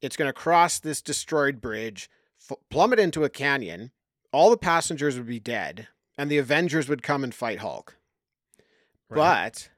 It's 0.00 0.16
going 0.16 0.28
to 0.28 0.32
cross 0.32 0.78
this 0.78 1.02
destroyed 1.02 1.60
bridge, 1.60 2.08
f- 2.50 2.56
plummet 2.70 2.98
into 2.98 3.24
a 3.24 3.28
canyon. 3.28 3.90
All 4.32 4.48
the 4.48 4.56
passengers 4.56 5.16
would 5.16 5.26
be 5.26 5.40
dead, 5.40 5.88
and 6.16 6.30
the 6.30 6.38
Avengers 6.38 6.88
would 6.88 7.02
come 7.02 7.22
and 7.22 7.34
fight 7.34 7.58
Hulk. 7.58 7.96
Right. 9.10 9.16
But 9.18 9.68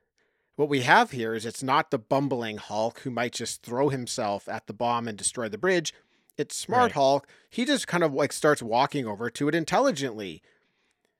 what 0.56 0.68
we 0.68 0.82
have 0.82 1.10
here 1.12 1.34
is 1.34 1.46
it's 1.46 1.62
not 1.62 1.90
the 1.90 1.98
bumbling 1.98 2.58
Hulk 2.58 3.00
who 3.00 3.10
might 3.10 3.32
just 3.32 3.62
throw 3.62 3.88
himself 3.88 4.48
at 4.48 4.66
the 4.66 4.72
bomb 4.72 5.08
and 5.08 5.16
destroy 5.16 5.48
the 5.48 5.58
bridge. 5.58 5.92
It's 6.36 6.56
smart 6.56 6.82
Right. 6.82 6.92
Hulk. 6.92 7.26
He 7.50 7.64
just 7.64 7.86
kind 7.86 8.02
of 8.04 8.12
like 8.14 8.32
starts 8.32 8.62
walking 8.62 9.06
over 9.06 9.30
to 9.30 9.48
it 9.48 9.54
intelligently. 9.54 10.42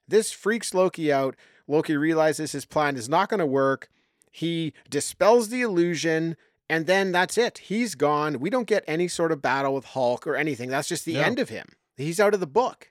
This 0.09 0.33
freaks 0.33 0.75
Loki 0.75 1.13
out. 1.13 1.37
Loki 1.69 1.97
realizes 1.97 2.53
his 2.53 2.65
plan 2.65 2.97
is 2.97 3.09
not 3.09 3.29
going 3.29 3.41
to 3.41 3.47
work. 3.47 3.89
He 4.31 4.73
dispels 4.89 5.49
the 5.51 5.61
illusion, 5.63 6.37
and 6.69 6.87
then 6.87 7.13
that's 7.13 7.37
it. 7.39 7.59
He's 7.59 7.95
gone. 7.95 8.41
We 8.41 8.51
don't 8.51 8.67
get 8.67 8.85
any 8.87 9.07
sort 9.09 9.33
of 9.33 9.43
battle 9.43 9.75
with 9.75 9.85
Hulk 9.87 10.27
or 10.27 10.35
anything. 10.37 10.71
That's 10.71 10.89
just 10.89 11.05
the 11.05 11.15
No. 11.15 11.21
end 11.23 11.39
of 11.39 11.51
him. 11.51 11.69
He's 11.97 12.19
out 12.19 12.35
of 12.35 12.41
the 12.41 12.47
book. 12.47 12.91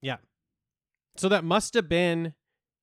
Yeah. 0.00 0.18
So 1.16 1.28
that 1.28 1.44
must 1.44 1.74
have 1.74 1.88
been 1.88 2.34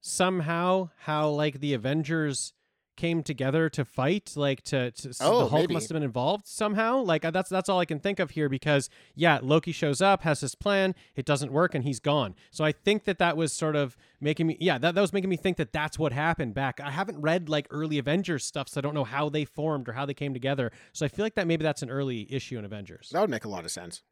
somehow 0.03 0.89
how 0.99 1.29
like 1.29 1.61
the 1.61 1.73
Avengers 1.73 2.53
came 2.95 3.23
together 3.23 3.69
to 3.69 3.83
fight, 3.83 4.33
like 4.35 4.61
to, 4.61 4.91
to 4.91 5.11
Oh, 5.21 5.39
the 5.39 5.47
Hulk 5.47 5.61
maybe. 5.63 5.73
must 5.73 5.89
have 5.89 5.95
been 5.95 6.03
involved 6.03 6.45
somehow. 6.45 7.01
Like 7.01 7.25
uh, 7.25 7.31
that's 7.31 7.49
that's 7.49 7.67
all 7.69 7.79
I 7.79 7.85
can 7.85 7.99
think 7.99 8.19
of 8.19 8.31
here 8.31 8.49
because 8.49 8.89
yeah, 9.15 9.39
Loki 9.41 9.71
shows 9.71 9.99
up, 10.01 10.21
has 10.21 10.41
his 10.41 10.53
plan, 10.53 10.93
it 11.15 11.25
doesn't 11.25 11.51
work, 11.51 11.73
and 11.73 11.83
he's 11.83 11.99
gone. 11.99 12.35
So 12.51 12.63
I 12.63 12.71
think 12.71 13.05
that 13.05 13.17
that 13.17 13.35
was 13.35 13.51
sort 13.51 13.75
of 13.75 13.97
making 14.21 14.45
me 14.45 14.57
yeah 14.59 14.77
that 14.77 14.93
that 14.93 15.01
was 15.01 15.13
making 15.13 15.29
me 15.31 15.37
think 15.37 15.57
that 15.57 15.71
that's 15.73 15.97
what 15.97 16.11
happened 16.11 16.53
back. 16.53 16.79
I 16.79 16.91
haven't 16.91 17.19
read 17.19 17.49
like 17.49 17.65
early 17.71 17.97
Avengers 17.97 18.45
stuff, 18.45 18.67
so 18.69 18.79
I 18.79 18.81
don't 18.81 18.93
know 18.93 19.05
how 19.05 19.29
they 19.29 19.45
formed 19.45 19.89
or 19.89 19.93
how 19.93 20.05
they 20.05 20.13
came 20.13 20.33
together. 20.33 20.71
So 20.91 21.05
I 21.05 21.09
feel 21.09 21.25
like 21.25 21.35
that 21.35 21.47
maybe 21.47 21.63
that's 21.63 21.81
an 21.81 21.89
early 21.89 22.31
issue 22.31 22.59
in 22.59 22.65
Avengers. 22.65 23.09
That 23.11 23.21
would 23.21 23.29
make 23.31 23.45
a 23.45 23.49
lot 23.49 23.63
of 23.65 23.71
sense. 23.71 24.03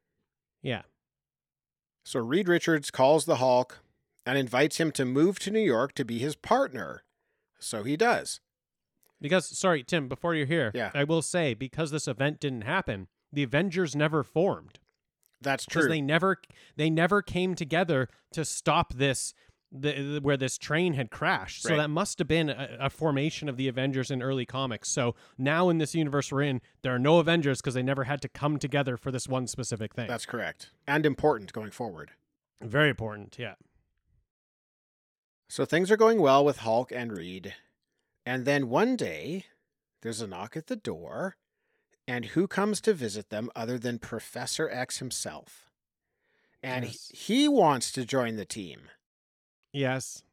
Yeah. 0.64 0.82
So 2.04 2.20
Reed 2.20 2.48
Richards 2.48 2.90
calls 2.90 3.26
the 3.26 3.36
Hulk 3.36 3.84
and 4.26 4.38
invites 4.38 4.78
him 4.80 4.92
to 4.94 5.06
move 5.06 5.40
to 5.40 5.52
New 5.52 5.60
York 5.62 5.94
to 5.96 6.06
be 6.06 6.20
his 6.20 6.36
partner. 6.36 7.04
So 7.60 7.84
he 7.84 7.96
does. 7.98 8.40
Because 9.20 9.46
sorry, 9.58 9.84
Tim, 9.84 10.08
before 10.08 10.34
you're 10.36 10.46
here, 10.48 10.72
Yeah. 10.74 10.92
I 10.94 11.04
will 11.04 11.22
say 11.22 11.54
because 11.54 11.92
this 11.92 12.08
event 12.08 12.40
didn't 12.40 12.62
happen, 12.64 13.08
the 13.32 13.44
Avengers 13.44 13.96
never 13.96 14.24
formed. 14.24 14.80
That's 15.42 15.66
true. 15.66 15.82
Because 15.82 15.90
they 15.92 16.02
never 16.02 16.38
they 16.76 16.90
never 16.90 17.22
came 17.22 17.56
together 17.56 18.08
to 18.34 18.46
stop 18.46 18.94
this 18.94 19.34
the, 19.72 19.94
the- 20.16 20.20
where 20.22 20.38
this 20.38 20.58
train 20.58 20.94
had 20.96 21.10
crashed. 21.12 21.64
So 21.64 21.78
that 21.78 21.90
must 21.90 22.20
have 22.20 22.28
been 22.28 22.50
a, 22.50 22.78
a 22.80 22.90
formation 22.90 23.48
of 23.48 23.58
the 23.58 23.68
Avengers 23.68 24.12
in 24.12 24.22
early 24.22 24.46
comics. 24.46 24.90
So 24.90 25.16
now 25.38 25.70
in 25.70 25.78
this 25.78 25.96
universe 25.96 26.32
we're 26.32 26.42
in, 26.42 26.62
there 26.82 26.94
are 26.94 27.00
no 27.00 27.20
Avengers 27.20 27.62
because 27.62 27.74
they 27.76 27.82
never 27.84 28.04
had 28.04 28.22
to 28.24 28.28
come 28.30 28.60
together 28.60 28.98
for 28.98 29.12
this 29.12 29.28
one 29.28 29.48
specific 29.48 29.94
thing. 29.96 30.08
That's 30.08 30.26
correct. 30.26 30.72
And 30.88 31.06
important 31.06 31.54
going 31.54 31.72
forward. 31.72 32.12
very 32.62 32.90
important. 32.90 33.38
Yeah. 33.40 33.54
So 35.52 35.66
things 35.66 35.92
are 35.92 35.98
going 35.98 36.22
well 36.22 36.46
with 36.46 36.60
Hulk 36.60 36.94
and 36.94 37.12
Reed. 37.12 37.56
And 38.26 38.46
then 38.46 38.70
one 38.70 38.96
day, 38.96 39.48
there's 40.02 40.22
a 40.22 40.28
knock 40.28 40.56
at 40.56 40.68
the 40.68 40.78
door. 40.78 41.36
And 42.08 42.28
who 42.28 42.48
comes 42.48 42.80
to 42.80 42.94
visit 42.94 43.30
them 43.30 43.52
other 43.54 43.78
than 43.78 44.00
Professor 44.00 44.70
X 44.70 45.00
himself? 45.00 45.70
And 46.64 46.86
he- 46.86 46.92
Yes. 46.92 47.12
he 47.14 47.48
wants 47.50 47.92
to 47.92 48.06
join 48.06 48.38
the 48.38 48.46
team. 48.46 48.92
Yes. 49.74 50.24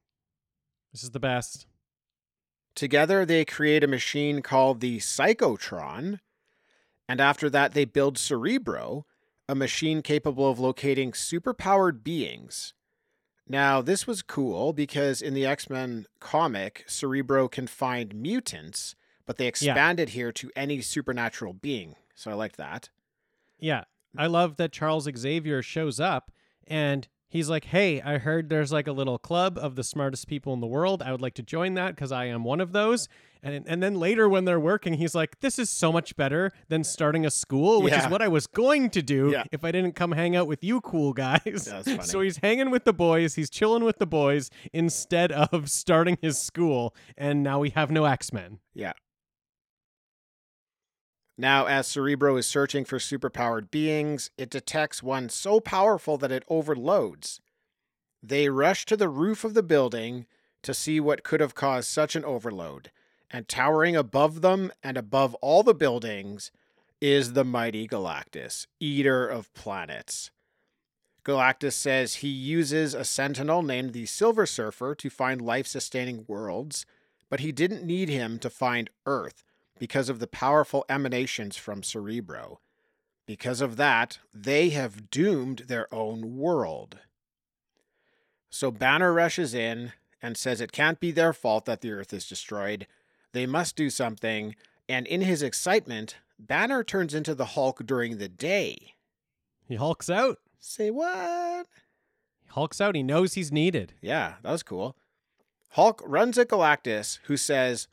This 0.92 1.02
is 1.02 1.11
the 1.11 1.18
best. 1.18 1.66
Together, 2.76 3.26
they 3.26 3.44
create 3.44 3.83
a 3.83 3.88
machine 3.88 4.40
called 4.40 4.78
the 4.78 4.98
Psychotron. 4.98 6.20
And 7.09 7.20
after 7.20 7.50
that, 7.50 7.72
they 7.72 7.87
build 7.87 8.18
Cerebro, 8.18 9.04
a 9.48 9.57
machine 9.57 10.00
capable 10.00 10.48
of 10.48 10.61
locating 10.61 11.11
superpowered 11.11 12.04
beings. 12.04 12.72
Now, 13.48 13.80
this 13.80 14.06
was 14.06 14.22
cool 14.22 14.72
because 14.72 15.22
in 15.22 15.34
the 15.34 15.46
X 15.46 15.70
Men 15.70 16.06
comic, 16.20 16.84
Cerebro 16.87 17.48
can 17.48 17.66
find 17.66 18.14
mutants, 18.14 18.94
but 19.26 19.37
they 19.37 19.46
expanded 19.46 20.11
here 20.11 20.32
to 20.32 20.50
any 20.54 20.80
supernatural 20.80 21.54
being. 21.54 21.96
So 22.14 22.30
I 22.30 22.34
liked 22.34 22.56
that. 22.56 22.90
Yeah. 23.58 23.84
I 24.16 24.26
love 24.26 24.56
that 24.56 24.72
Charles 24.72 25.08
Xavier 25.16 25.62
shows 25.62 26.00
up 26.00 26.30
and 26.66 27.08
he's 27.29 27.49
like, 27.51 27.67
Hey, 27.67 28.01
I 28.01 28.19
heard 28.19 28.49
there's 28.49 28.73
like 28.73 28.87
a 28.87 28.93
little 28.93 29.19
club 29.19 29.59
of 29.61 29.77
the 29.77 29.85
smartest 29.85 30.27
people 30.29 30.53
in 30.55 30.61
the 30.61 30.67
world. 30.67 31.03
I 31.03 31.12
would 31.12 31.21
like 31.23 31.35
to 31.35 31.43
join 31.43 31.75
that 31.75 31.95
because 31.95 32.12
I 32.12 32.25
am 32.27 32.45
one 32.45 32.61
of 32.61 32.73
those. 32.73 33.09
And 33.43 33.64
and 33.69 33.81
then 33.83 33.95
later 33.95 34.29
when 34.29 34.47
they're 34.47 34.59
working, 34.59 34.95
he's 34.95 35.14
like, 35.14 35.38
This 35.41 35.59
is 35.59 35.71
so 35.71 35.93
much 35.93 36.17
better 36.17 36.51
than 36.69 36.83
starting 36.85 37.25
a 37.25 37.31
school, 37.31 37.83
which 37.83 37.93
Yeah. 37.93 38.07
is 38.07 38.11
what 38.11 38.21
I 38.21 38.29
was 38.29 38.47
going 38.49 38.91
to 38.91 39.03
do 39.03 39.31
Yeah. 39.31 39.45
if 39.53 39.64
I 39.64 39.71
didn't 39.71 39.93
come 39.93 40.12
hang 40.12 40.35
out 40.35 40.47
with 40.49 40.64
you 40.64 40.81
cool 40.81 41.12
guys. 41.12 41.41
That's 41.71 41.85
funny. 41.88 42.03
so 42.03 42.21
he's 42.21 42.38
hanging 42.38 42.71
with 42.71 42.85
the 42.85 42.93
boys, 42.93 43.35
he's 43.37 43.49
chilling 43.51 43.85
with 43.85 43.99
the 43.99 44.07
boys 44.07 44.51
instead 44.73 45.31
of 45.31 45.71
starting 45.71 46.19
his 46.21 46.38
school, 46.38 46.95
and 47.17 47.43
now 47.45 47.61
we 47.61 47.71
have 47.71 47.91
no 47.93 48.07
X-Men. 48.07 48.59
Yeah. 48.75 48.93
Now, 51.40 51.66
as 51.66 51.87
Cerebro 51.87 52.37
is 52.37 52.48
searching 52.48 52.85
for 52.85 52.98
superpowered 52.98 53.70
beings, 53.70 54.33
it 54.37 54.51
detects 54.51 55.05
one 55.05 55.29
so 55.29 55.61
powerful 55.61 56.18
that 56.18 56.33
it 56.33 56.42
overloads. 56.48 57.40
They 58.20 58.48
rush 58.48 58.85
to 58.87 58.96
the 58.96 59.09
roof 59.09 59.44
of 59.44 59.55
the 59.55 59.62
building 59.62 60.27
to 60.62 60.74
see 60.74 60.98
what 60.98 61.22
could 61.22 61.38
have 61.38 61.55
caused 61.55 61.88
such 61.88 62.16
an 62.16 62.24
overload. 62.24 62.90
And 63.31 63.46
towering 63.46 63.94
above 63.94 64.40
them 64.40 64.72
and 64.83 64.96
above 64.96 65.35
all 65.37 65.62
the 65.62 65.74
buildings 65.74 66.51
is 67.01 67.35
the 67.35 67.44
mighty 67.44 67.87
Galactus, 67.87 68.66
eater 68.81 69.29
of 69.29 69.55
planets. 69.55 70.33
Galactus 71.24 71.74
says 71.74 72.16
he 72.16 72.29
uses 72.29 72.94
a 72.94 73.05
sentinel 73.05 73.62
named 73.62 73.92
the 73.92 74.07
Silver 74.07 74.46
Surfer 74.46 74.96
to 74.96 75.11
find 75.11 75.40
life 75.40 75.68
sustaining 75.68 76.24
worlds, 76.27 76.85
but 77.31 77.38
he 77.38 77.53
didn't 77.53 77.85
need 77.85 78.09
him 78.09 78.40
to 78.40 78.51
find 78.51 78.90
Earth 79.07 79.44
because 79.79 80.09
of 80.09 80.19
the 80.19 80.27
powerful 80.27 80.85
emanations 80.88 81.57
from 81.57 81.83
Cerebro. 81.83 82.61
Because 83.27 83.61
of 83.61 83.77
that, 83.77 84.19
they 84.33 84.71
have 84.71 85.11
doomed 85.11 85.64
their 85.69 85.93
own 85.93 86.37
world. 86.37 86.99
So 88.51 88.71
Banner 88.71 89.12
rushes 89.12 89.55
in 89.55 89.93
and 90.23 90.37
says 90.37 90.61
it 90.61 90.73
can't 90.73 90.99
be 90.99 91.11
their 91.11 91.33
fault 91.33 91.67
that 91.67 91.81
the 91.81 91.93
Earth 91.93 92.12
is 92.12 92.29
destroyed. 92.29 92.87
They 93.33 93.47
must 93.47 93.77
do 93.77 93.91
something, 93.91 94.57
and 94.88 95.07
in 95.07 95.21
his 95.21 95.43
excitement, 95.43 96.17
Banner 96.38 96.83
turns 96.83 97.14
into 97.14 97.35
the 97.35 97.47
Hulk 97.47 97.85
during 97.85 98.17
the 98.17 98.29
day. 98.29 98.95
He 99.67 99.75
hulks 99.75 100.09
out. 100.09 100.38
Say 100.59 100.91
what? 100.91 101.67
He 102.43 102.49
hulks 102.49 102.81
out. 102.81 102.95
He 102.95 103.03
knows 103.03 103.35
he's 103.35 103.53
needed. 103.53 103.93
Yeah, 104.01 104.35
that 104.43 104.51
was 104.51 104.62
cool. 104.62 104.97
Hulk 105.73 106.03
runs 106.07 106.38
at 106.38 106.49
Galactus, 106.49 107.19
who 107.25 107.37
says 107.37 107.88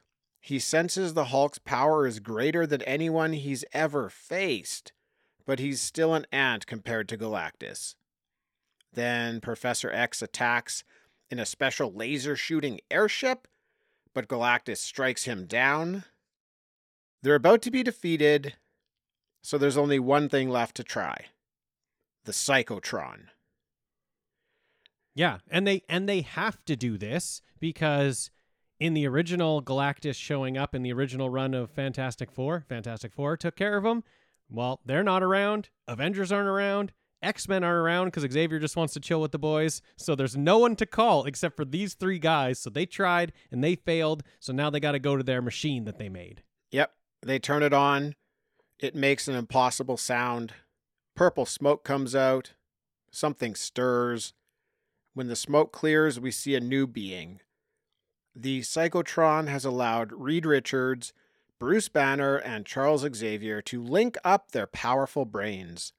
he 0.45 0.59
senses 0.59 1.15
the 1.15 1.25
Hulk's 1.25 1.57
power 1.57 2.05
is 2.05 2.19
greater 2.19 2.67
than 2.67 2.83
anyone 2.83 3.33
he's 3.33 3.65
ever 3.73 4.09
faced, 4.09 4.93
but 5.43 5.57
he's 5.57 5.81
still 5.81 6.13
an 6.13 6.27
ant 6.31 6.67
compared 6.67 7.09
to 7.09 7.17
Galactus. 7.17 7.95
Then 8.93 9.41
Professor 9.41 9.89
X 9.89 10.21
attacks 10.21 10.83
in 11.31 11.39
a 11.39 11.47
special 11.47 11.91
laser 11.91 12.35
shooting 12.35 12.79
airship, 12.91 13.47
but 14.13 14.27
Galactus 14.27 14.77
strikes 14.77 15.23
him 15.23 15.47
down. 15.47 16.03
They're 17.23 17.33
about 17.33 17.63
to 17.63 17.71
be 17.71 17.81
defeated, 17.81 18.53
so 19.41 19.57
there's 19.57 19.77
only 19.77 19.97
one 19.97 20.29
thing 20.29 20.51
left 20.51 20.75
to 20.75 20.83
try 20.83 21.25
the 22.25 22.31
Psychotron. 22.31 23.29
Yeah, 25.15 25.39
and 25.49 25.65
they 25.65 25.81
and 25.89 26.07
they 26.07 26.21
have 26.21 26.63
to 26.65 26.75
do 26.75 26.99
this 26.99 27.41
because 27.59 28.29
in 28.79 28.93
the 28.93 29.07
original 29.07 29.61
Galactus 29.61 30.15
showing 30.15 30.57
up 30.57 30.75
in 30.75 30.83
the 30.83 30.93
original 30.93 31.29
run 31.29 31.53
of 31.53 31.71
Fantastic 31.71 32.31
Four, 32.31 32.65
Fantastic 32.67 33.13
Four 33.13 33.37
took 33.37 33.55
care 33.55 33.77
of 33.77 33.85
him. 33.85 34.03
Well, 34.49 34.81
they're 34.85 35.03
not 35.03 35.23
around. 35.23 35.69
Avengers 35.87 36.31
aren't 36.31 36.49
around. 36.49 36.91
X 37.21 37.47
Men 37.47 37.63
aren't 37.63 37.79
around 37.79 38.07
because 38.07 38.31
Xavier 38.31 38.59
just 38.59 38.75
wants 38.75 38.93
to 38.93 38.99
chill 38.99 39.21
with 39.21 39.31
the 39.31 39.39
boys. 39.39 39.81
So 39.95 40.13
there's 40.13 40.37
no 40.37 40.59
one 40.59 40.75
to 40.75 40.85
call 40.85 41.25
except 41.25 41.55
for 41.55 41.65
these 41.65 41.95
three 41.95 42.19
guys. 42.19 42.59
So 42.59 42.69
they 42.69 42.85
tried 42.85 43.33
and 43.51 43.63
they 43.63 43.75
failed. 43.75 44.23
So 44.39 44.53
now 44.53 44.69
they 44.69 44.79
got 44.79 44.91
to 44.91 44.99
go 44.99 45.15
to 45.15 45.23
their 45.23 45.41
machine 45.41 45.85
that 45.85 45.97
they 45.97 46.09
made. 46.09 46.43
Yep, 46.71 46.91
they 47.23 47.39
turn 47.39 47.63
it 47.63 47.73
on. 47.73 48.15
It 48.79 48.93
makes 48.93 49.27
an 49.27 49.35
impossible 49.35 49.97
sound. 49.97 50.53
Purple 51.15 51.45
smoke 51.45 51.83
comes 51.83 52.15
out. 52.15 52.53
Something 53.09 53.55
stirs. 53.55 54.33
When 55.13 55.27
the 55.27 55.35
smoke 55.35 55.71
clears, 55.71 56.19
we 56.19 56.29
see 56.29 56.55
a 56.55 56.59
new 56.59 56.85
being. 56.85 57.39
The 58.35 58.61
Psychotron 58.61 59.47
has 59.47 59.63
allowed 59.63 60.11
Reed 60.11 60.45
Richards, 60.45 61.13
Bruce 61.57 61.87
Banner, 61.87 62.35
and 62.35 62.65
Charles 62.65 63.05
Xavier 63.15 63.61
to 63.61 63.81
link 63.81 64.17
up 64.25 64.51
their 64.51 64.67
powerful 64.67 65.23
brains. 65.23 65.93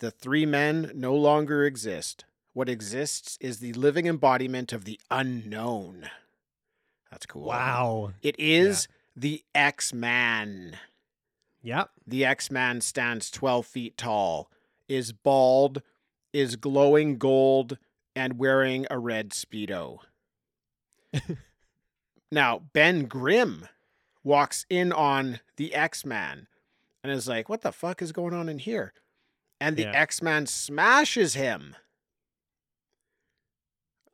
The 0.00 0.10
three 0.10 0.46
men 0.46 0.90
no 0.94 1.14
longer 1.14 1.64
exist. 1.64 2.24
What 2.54 2.68
exists 2.68 3.38
is 3.40 3.58
the 3.58 3.72
living 3.74 4.06
embodiment 4.06 4.72
of 4.72 4.84
the 4.84 4.98
unknown. 5.10 6.10
That's 7.10 7.26
cool. 7.26 7.44
Wow. 7.44 8.12
It 8.20 8.34
is 8.38 8.88
the 9.14 9.44
X 9.54 9.92
Man. 9.92 10.76
Yep. 11.62 11.90
The 12.04 12.24
X 12.24 12.50
Man 12.50 12.80
stands 12.80 13.30
12 13.30 13.66
feet 13.66 13.96
tall, 13.96 14.50
is 14.88 15.12
bald, 15.12 15.82
is 16.32 16.56
glowing 16.56 17.18
gold, 17.18 17.78
and 18.16 18.38
wearing 18.38 18.86
a 18.90 18.98
red 18.98 19.30
Speedo. 19.30 19.98
now, 22.30 22.62
Ben 22.72 23.06
Grimm 23.06 23.68
walks 24.22 24.66
in 24.70 24.92
on 24.92 25.40
the 25.56 25.74
X 25.74 26.04
Man 26.04 26.46
and 27.02 27.12
is 27.12 27.26
like, 27.28 27.48
What 27.48 27.62
the 27.62 27.72
fuck 27.72 28.00
is 28.02 28.12
going 28.12 28.34
on 28.34 28.48
in 28.48 28.58
here? 28.58 28.92
And 29.60 29.76
the 29.76 29.82
Yeah. 29.82 29.92
X 29.94 30.22
Man 30.22 30.46
smashes 30.46 31.34
him. 31.34 31.76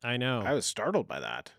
I 0.04 0.16
know. 0.16 0.42
I 0.42 0.52
was 0.52 0.66
startled 0.66 1.08
by 1.08 1.20
that. 1.20 1.52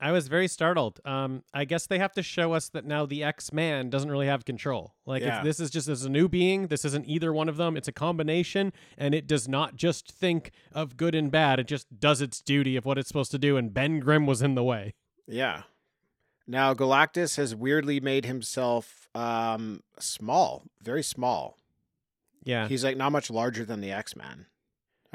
I 0.00 0.10
was 0.10 0.26
very 0.28 0.48
startled. 0.48 1.00
Um, 1.04 1.44
I 1.54 1.64
guess 1.64 1.86
they 1.86 1.98
have 2.00 2.12
to 2.14 2.22
show 2.22 2.52
us 2.52 2.68
that 2.70 2.84
now 2.84 3.06
the 3.06 3.22
X 3.22 3.52
Man 3.52 3.88
doesn't 3.90 4.10
really 4.10 4.26
have 4.26 4.44
control. 4.44 4.94
Like, 5.06 5.22
Yeah. 5.22 5.38
if 5.38 5.44
this 5.44 5.60
is 5.60 5.70
just 5.70 5.88
as 5.88 6.04
a 6.04 6.10
new 6.10 6.28
being, 6.28 6.66
this 6.66 6.84
isn't 6.84 7.06
either 7.06 7.32
one 7.32 7.48
of 7.48 7.56
them. 7.56 7.76
It's 7.76 7.88
a 7.88 7.92
combination, 7.92 8.72
and 8.98 9.14
it 9.14 9.26
does 9.26 9.46
not 9.48 9.76
just 9.76 10.10
think 10.10 10.50
of 10.72 10.96
good 10.96 11.14
and 11.14 11.30
bad. 11.30 11.60
It 11.60 11.68
just 11.68 12.00
does 12.00 12.20
its 12.20 12.40
duty 12.42 12.76
of 12.76 12.84
what 12.84 12.98
it's 12.98 13.08
supposed 13.08 13.30
to 13.30 13.38
do. 13.38 13.56
And 13.56 13.72
Ben 13.72 14.00
Grimm 14.00 14.26
was 14.26 14.42
in 14.42 14.56
the 14.56 14.64
way. 14.64 14.94
Yeah. 15.26 15.62
Now 16.46 16.74
Galactus 16.74 17.36
has 17.36 17.54
weirdly 17.54 18.00
made 18.00 18.24
himself 18.26 19.08
um 19.14 19.82
small, 19.98 20.64
very 20.82 21.02
small. 21.02 21.56
Yeah, 22.42 22.68
He's 22.68 22.84
like 22.84 22.96
not 22.96 23.10
much 23.12 23.30
larger 23.30 23.64
than 23.64 23.80
the 23.80 23.90
X 23.92 24.14
Men. 24.14 24.46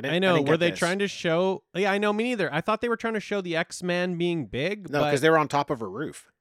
I 0.03 0.17
know. 0.17 0.41
Were 0.41 0.55
they 0.57 0.71
trying 0.71 0.99
to 0.99 1.07
show? 1.09 1.63
Yeah, 1.75 1.91
I 1.91 1.97
know. 1.97 2.13
Me 2.13 2.23
neither. 2.23 2.51
I 2.53 2.61
thought 2.61 2.79
they 2.81 2.87
were 2.89 2.95
trying 2.95 3.15
to 3.15 3.19
show 3.19 3.41
the 3.41 3.55
X 3.57 3.83
Man 3.83 4.17
being 4.17 4.45
big. 4.45 4.89
No, 4.89 4.99
but 5.01 5.05
because 5.09 5.21
they 5.21 5.29
were 5.29 5.37
on 5.37 5.47
top 5.49 5.69
of 5.69 5.81
a 5.81 5.87
roof. 5.87 6.31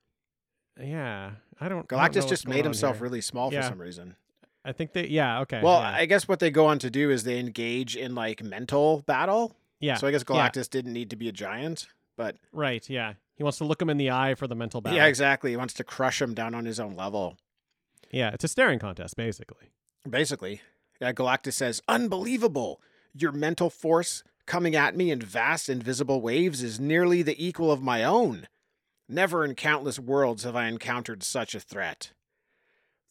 yeah, 0.80 1.32
I 1.60 1.68
don't. 1.68 1.90
I 1.92 1.96
don't 2.08 2.14
know 2.14 2.20
Galactus 2.22 2.28
just 2.28 2.46
made 2.48 2.64
himself 2.64 2.96
here. 2.96 3.02
really 3.02 3.20
small 3.20 3.52
Yeah. 3.52 3.62
for 3.62 3.68
some 3.68 3.80
reason. 3.80 4.16
I 4.64 4.72
think 4.72 4.92
they. 4.92 5.08
Yeah. 5.08 5.40
Okay. 5.40 5.60
Well, 5.62 5.80
yeah. 5.80 5.90
I 5.96 6.06
guess 6.06 6.28
what 6.28 6.38
they 6.40 6.50
go 6.50 6.66
on 6.66 6.78
to 6.78 6.90
do 6.90 7.10
is 7.10 7.24
they 7.24 7.38
engage 7.40 7.96
in 7.96 8.14
like 8.14 8.42
mental 8.42 9.02
battle. 9.06 9.56
yeah. 9.80 9.96
So 9.96 10.06
I 10.06 10.12
guess 10.12 10.24
yeah. 10.28 10.48
Galactus 10.48 10.70
didn't 10.70 10.92
need 10.92 11.10
to 11.10 11.16
be 11.16 11.28
a 11.28 11.32
giant, 11.32 11.88
but 12.16 12.36
Right. 12.52 12.88
Yeah. 12.88 13.14
He 13.38 13.44
wants 13.44 13.58
to 13.58 13.64
look 13.64 13.80
him 13.80 13.88
in 13.88 13.96
the 13.96 14.10
eye 14.10 14.34
for 14.34 14.46
the 14.46 14.54
mental 14.56 14.80
battle. 14.80 14.98
yeah, 14.98 15.06
exactly. 15.06 15.52
He 15.52 15.56
wants 15.56 15.72
to 15.74 15.84
crush 15.84 16.20
him 16.20 16.34
down 16.34 16.54
on 16.56 16.64
his 16.66 16.78
own 16.80 16.94
level. 16.96 17.38
Yeah. 18.10 18.30
It's 18.34 18.42
a 18.44 18.48
staring 18.48 18.80
contest, 18.80 19.16
basically. 19.16 19.70
Basically, 20.08 20.60
yeah, 21.00 21.12
Galactus 21.12 21.52
says, 21.54 21.80
"Unbelievable! 21.86 22.80
Your 23.14 23.30
mental 23.32 23.70
force 23.70 24.24
coming 24.46 24.74
at 24.74 24.96
me 24.96 25.10
in 25.10 25.20
vast 25.20 25.68
invisible 25.68 26.20
waves 26.20 26.62
is 26.62 26.80
nearly 26.80 27.22
the 27.22 27.42
equal 27.44 27.70
of 27.70 27.82
my 27.82 28.02
own. 28.02 28.48
Never 29.08 29.44
in 29.44 29.54
countless 29.54 29.98
worlds 29.98 30.44
have 30.44 30.56
I 30.56 30.66
encountered 30.66 31.22
such 31.22 31.54
a 31.54 31.60
threat." 31.60 32.12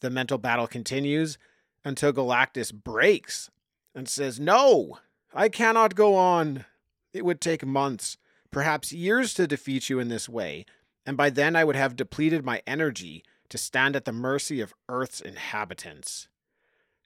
The 0.01 0.09
mental 0.09 0.37
battle 0.37 0.67
continues 0.67 1.37
until 1.85 2.11
Galactus 2.13 2.73
breaks 2.73 3.49
and 3.95 4.09
says, 4.09 4.39
"No, 4.39 4.99
I 5.33 5.47
cannot 5.49 5.95
go 5.95 6.15
on. 6.15 6.65
It 7.13 7.23
would 7.25 7.41
take 7.41 7.65
months, 7.65 8.17
perhaps 8.51 8.91
years 8.91 9.33
to 9.35 9.47
defeat 9.47 9.89
you 9.89 9.99
in 9.99 10.09
this 10.09 10.27
way, 10.29 10.65
and 11.05 11.15
by 11.17 11.29
then 11.29 11.55
I 11.55 11.63
would 11.63 11.75
have 11.75 11.95
depleted 11.95 12.45
my 12.45 12.61
energy 12.67 13.23
to 13.49 13.57
stand 13.57 13.95
at 13.95 14.05
the 14.05 14.11
mercy 14.11 14.61
of 14.61 14.73
Earth's 14.89 15.21
inhabitants." 15.21 16.27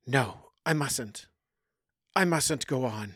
No, 0.08 0.52
I 0.66 0.74
mustn't. 0.74 1.28
I 2.16 2.26
mustn't 2.26 2.68
go 2.68 2.86
on. 2.86 3.16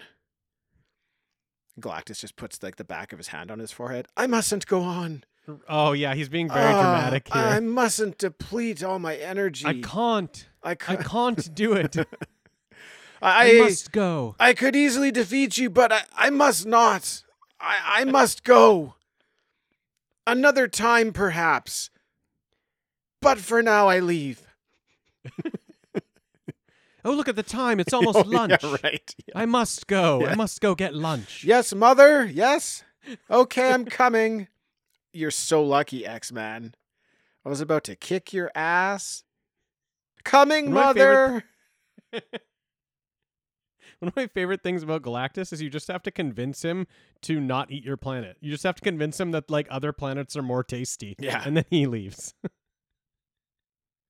Galactus 1.79 2.21
just 2.21 2.35
puts 2.35 2.61
like 2.63 2.77
the 2.77 2.83
back 2.83 3.11
of 3.11 3.17
his 3.19 3.27
hand 3.29 3.51
on 3.51 3.59
his 3.59 3.71
forehead. 3.71 4.07
I 4.15 4.27
mustn't 4.27 4.65
go 4.65 4.81
on. 4.81 5.23
Oh 5.67 5.91
yeah, 5.91 6.15
he's 6.15 6.29
being 6.29 6.47
very 6.49 6.73
Ah, 6.73 6.81
dramatic 6.81 7.31
here. 7.31 7.41
I 7.41 7.59
mustn't 7.59 8.17
deplete 8.17 8.83
all 8.83 8.97
my 8.99 9.15
energy. 9.15 9.65
I 9.65 9.81
can't. 9.81 10.47
I, 10.63 10.71
I 10.71 10.95
can't 10.95 11.53
do 11.53 11.73
it. 11.73 11.95
I, 13.21 13.57
I 13.57 13.59
must 13.59 13.91
go. 13.91 14.35
I 14.39 14.53
could 14.53 14.75
easily 14.75 15.11
defeat 15.11 15.57
you, 15.57 15.69
but 15.69 15.91
I, 15.91 16.01
I 16.15 16.29
must 16.29 16.65
not. 16.65 17.23
I, 17.65 18.01
I 18.01 18.03
must 18.05 18.43
go. 18.43 18.95
Another 20.27 20.67
time, 20.67 21.11
perhaps. 21.13 21.89
But 23.21 23.39
for 23.39 23.61
now, 23.61 23.87
I 23.87 23.99
leave. 23.99 24.41
Oh, 27.07 27.11
look 27.11 27.27
at 27.27 27.35
the 27.35 27.43
time. 27.43 27.79
It's 27.79 27.93
almost 27.93 28.17
Oh, 28.17 28.21
lunch. 28.21 28.63
Yeah, 28.63 28.77
right. 28.83 29.15
Yeah. 29.27 29.33
I 29.37 29.45
must 29.45 29.85
go. 29.85 30.21
Yeah. 30.21 30.31
I 30.31 30.35
must 30.35 30.59
go 30.59 30.73
get 30.73 30.95
lunch. 30.95 31.43
Yes, 31.43 31.73
mother. 31.73 32.25
Yes. 32.25 32.83
Okay, 33.29 33.71
I'm 33.71 33.85
coming. 33.85 34.47
You're 35.13 35.29
so 35.29 35.63
lucky, 35.63 36.03
X 36.03 36.31
Man. 36.31 36.73
I 37.45 37.49
was 37.49 37.61
about 37.61 37.83
to 37.83 37.95
kick 37.95 38.33
your 38.33 38.51
ass. 38.55 39.23
Coming, 40.23 40.73
my 40.73 40.85
mother. 40.85 41.43
One 44.05 44.09
of 44.09 44.15
my 44.17 44.27
favorite 44.27 44.61
things 44.61 44.83
about 44.83 45.01
Galactus 45.01 45.51
is 45.51 45.63
you 45.63 45.69
just 45.71 45.87
have 45.87 46.03
to 46.03 46.11
convince 46.11 46.61
him 46.61 46.85
to 47.23 47.39
not 47.39 47.71
eat 47.71 47.83
your 47.83 47.97
planet. 47.97 48.37
You 48.39 48.51
just 48.51 48.61
have 48.61 48.75
to 48.75 48.81
convince 48.83 49.19
him 49.19 49.31
that 49.31 49.49
like 49.49 49.65
other 49.71 49.91
planets 49.91 50.37
are 50.37 50.43
more 50.43 50.63
tasty. 50.63 51.15
Yeah. 51.17 51.41
And 51.43 51.57
then 51.57 51.65
he 51.71 51.87
leaves. 51.87 52.35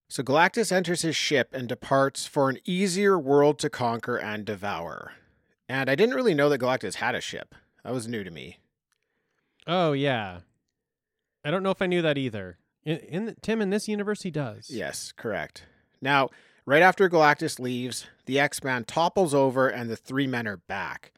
So 0.08 0.22
Galactus 0.22 0.72
enters 0.72 1.02
his 1.02 1.16
ship 1.16 1.50
and 1.52 1.68
departs 1.68 2.28
for 2.28 2.48
an 2.48 2.60
easier 2.64 3.18
world 3.18 3.58
to 3.58 3.72
conquer 3.72 4.18
and 4.18 4.46
devour. 4.46 5.14
And 5.68 5.90
I 5.90 5.96
didn't 5.96 6.14
really 6.14 6.36
know 6.36 6.48
that 6.50 6.62
Galactus 6.62 6.96
had 6.96 7.16
a 7.16 7.22
ship. 7.22 7.56
That 7.84 7.92
was 7.92 8.08
new 8.08 8.24
to 8.24 8.30
me. 8.30 8.60
oh 9.66 9.94
yeah. 9.94 10.42
I 11.44 11.50
don't 11.50 11.64
know 11.64 11.72
if 11.72 11.82
I 11.82 11.88
knew 11.88 12.04
that 12.04 12.20
either. 12.20 12.60
In, 12.84 12.98
in 13.00 13.36
Tim 13.42 13.62
in 13.62 13.72
this 13.72 13.88
universe 13.88 14.22
he 14.22 14.30
does. 14.30 14.70
Yes, 14.70 15.12
correct. 15.12 15.66
Now, 16.02 16.30
Right 16.68 16.82
after 16.82 17.08
Galactus 17.08 17.60
leaves, 17.60 18.08
the 18.26 18.40
X 18.40 18.64
Man 18.64 18.86
topples 18.86 19.36
over 19.36 19.68
and 19.70 19.90
the 19.90 19.96
three 19.96 20.26
men 20.26 20.48
are 20.48 20.58
back. 20.58 21.12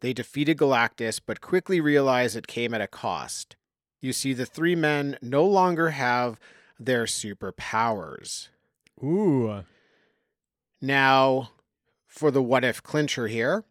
They 0.00 0.12
defeated 0.12 0.58
Galactus, 0.58 1.20
but 1.24 1.40
quickly 1.40 1.80
realize 1.80 2.34
it 2.34 2.48
came 2.48 2.74
at 2.74 2.80
a 2.80 2.88
cost. 2.88 3.56
You 4.00 4.12
see, 4.12 4.32
the 4.32 4.46
three 4.46 4.74
men 4.74 5.16
no 5.22 5.44
longer 5.44 5.90
have 5.90 6.38
their 6.80 7.04
superpowers. 7.04 8.48
Ooh. 9.02 9.64
Now, 10.80 11.50
for 12.06 12.30
the 12.30 12.42
what 12.42 12.64
if 12.64 12.82
clincher 12.82 13.28
here, 13.28 13.64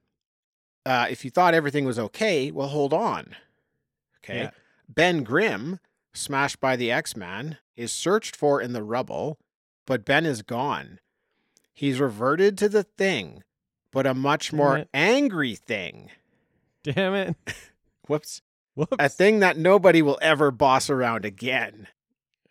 uh, 0.85 1.07
if 1.09 1.25
you 1.25 1.31
thought 1.31 1.53
everything 1.53 1.83
was 1.83 1.99
okay, 1.99 2.51
well, 2.51 2.69
hold 2.69 2.93
on. 2.93 3.35
Okay. 4.23 4.43
Yeah. 4.43 4.51
Ben 4.87 5.23
Grimm, 5.23 5.79
smashed 6.13 6.61
by 6.61 6.77
the 6.77 6.91
X 6.91 7.17
Man, 7.17 7.57
is 7.75 7.91
searched 7.91 8.35
for 8.35 8.61
in 8.61 8.71
the 8.71 8.83
rubble, 8.83 9.37
but 9.85 10.05
Ben 10.05 10.25
is 10.25 10.41
gone. 10.41 10.99
He's 11.77 11.99
reverted 11.99 12.57
to 12.57 12.69
the 12.69 12.81
thing, 12.81 13.43
but 13.91 14.07
a 14.07 14.15
much 14.15 14.49
Damn 14.49 14.57
more 14.57 14.77
it. 14.79 14.89
angry 14.95 15.53
thing. 15.53 16.09
Damn 16.81 17.13
it. 17.13 17.35
Whoops. 18.07 18.41
Whoops. 18.73 18.95
A 18.97 19.07
thing 19.07 19.41
that 19.41 19.59
nobody 19.59 20.01
will 20.01 20.17
ever 20.19 20.49
boss 20.49 20.89
around 20.89 21.23
again. 21.23 21.87